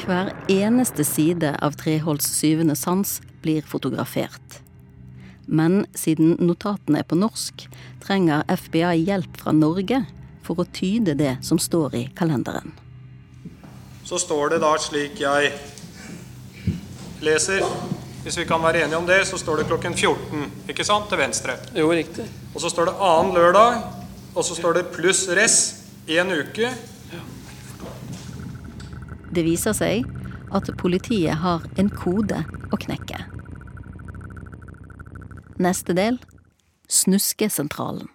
Hver 0.00 0.32
eneste 0.48 1.04
side 1.04 1.56
av 1.62 1.76
Treholts 1.76 2.26
syvende 2.26 2.74
sans 2.76 3.20
blir 3.42 3.62
fotografert. 3.62 4.62
Men 5.46 5.84
siden 5.94 6.36
notatene 6.40 7.02
er 7.02 7.06
på 7.06 7.18
norsk, 7.18 7.68
trenger 8.02 8.42
FBI 8.48 9.04
hjelp 9.04 9.38
fra 9.38 9.52
Norge 9.52 10.04
for 10.42 10.62
å 10.62 10.66
tyde 10.72 11.14
det 11.14 11.36
som 11.46 11.58
står 11.58 11.94
i 11.94 12.04
kalenderen. 12.16 12.72
Så 14.02 14.18
står 14.18 14.56
det 14.56 14.62
da 14.64 14.72
slik 14.82 15.20
jeg 15.22 15.52
leser 17.22 17.62
Hvis 18.30 18.38
vi 18.38 18.44
kan 18.46 18.62
være 18.62 18.84
enige 18.84 18.96
om 18.96 19.06
det, 19.06 19.26
så 19.26 19.38
står 19.38 19.56
det 19.56 19.64
klokken 19.66 19.94
14, 19.96 20.42
ikke 20.70 20.84
sant, 20.86 21.08
til 21.10 21.18
venstre. 21.18 21.56
Jo, 21.74 21.88
riktig. 21.90 22.28
Og 22.54 22.60
så 22.62 22.68
står 22.70 22.86
det 22.86 22.92
annen 23.02 23.34
lørdag, 23.34 23.80
og 24.36 24.44
så 24.46 24.54
står 24.54 24.76
det 24.76 24.84
pluss 24.94 25.24
res 25.34 25.56
én 26.06 26.30
uke. 26.30 26.70
Det 29.34 29.42
viser 29.42 29.74
seg 29.74 30.06
at 30.54 30.70
politiet 30.78 31.42
har 31.42 31.66
en 31.74 31.90
kode 31.90 32.38
å 32.70 32.78
knekke. 32.78 33.18
Neste 35.58 35.98
del 35.98 36.22
Snuskesentralen. 36.86 38.06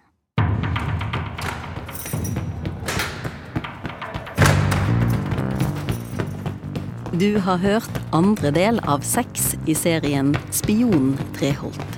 Du 7.20 7.38
har 7.38 7.56
hørt 7.56 7.98
andre 8.12 8.50
del 8.52 8.80
av 8.84 9.00
seks 9.06 9.54
i 9.64 9.72
serien 9.78 10.34
Spion 10.52 11.14
Treholt. 11.38 11.94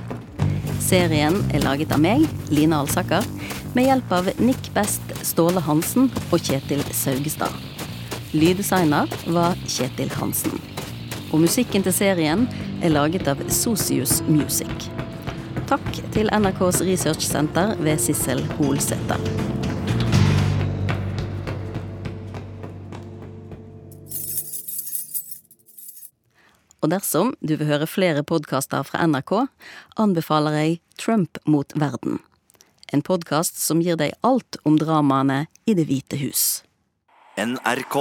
Serien 0.84 1.40
er 1.50 1.64
laget 1.64 1.90
av 1.96 1.98
meg, 2.04 2.22
Line 2.54 2.76
Alsaker, 2.76 3.26
med 3.74 3.88
hjelp 3.88 4.14
av 4.14 4.30
Nick 4.38 4.70
Best, 4.76 5.02
Ståle 5.26 5.64
Hansen 5.66 6.06
og 6.28 6.38
Kjetil 6.38 6.84
Saugestad. 6.94 7.50
Lyddesigner 8.30 9.10
var 9.34 9.58
Kjetil 9.66 10.14
Hansen. 10.20 10.54
Og 11.32 11.42
musikken 11.48 11.82
til 11.82 11.96
serien 11.98 12.46
er 12.78 12.94
laget 12.94 13.26
av 13.26 13.42
Sosius 13.50 14.20
Music. 14.30 14.90
Takk 15.66 15.94
til 16.14 16.30
NRKs 16.30 16.84
researchsenter 16.86 17.74
ved 17.82 17.98
Sissel 18.06 18.44
Holsæter. 18.60 19.57
Og 26.82 26.92
dersom 26.92 27.32
du 27.40 27.56
vil 27.56 27.66
høre 27.66 27.88
flere 27.90 28.22
podkaster 28.22 28.84
fra 28.86 29.06
NRK, 29.06 29.34
anbefaler 29.98 30.58
jeg 30.60 30.78
Trump 31.00 31.40
mot 31.46 31.74
verden. 31.74 32.20
En 32.92 33.02
podkast 33.04 33.58
som 33.60 33.82
gir 33.84 33.98
deg 34.00 34.14
alt 34.24 34.60
om 34.64 34.78
dramaene 34.80 35.46
i 35.68 35.74
Det 35.76 35.88
hvite 35.90 36.20
hus. 36.22 36.62
NRK. 37.38 37.98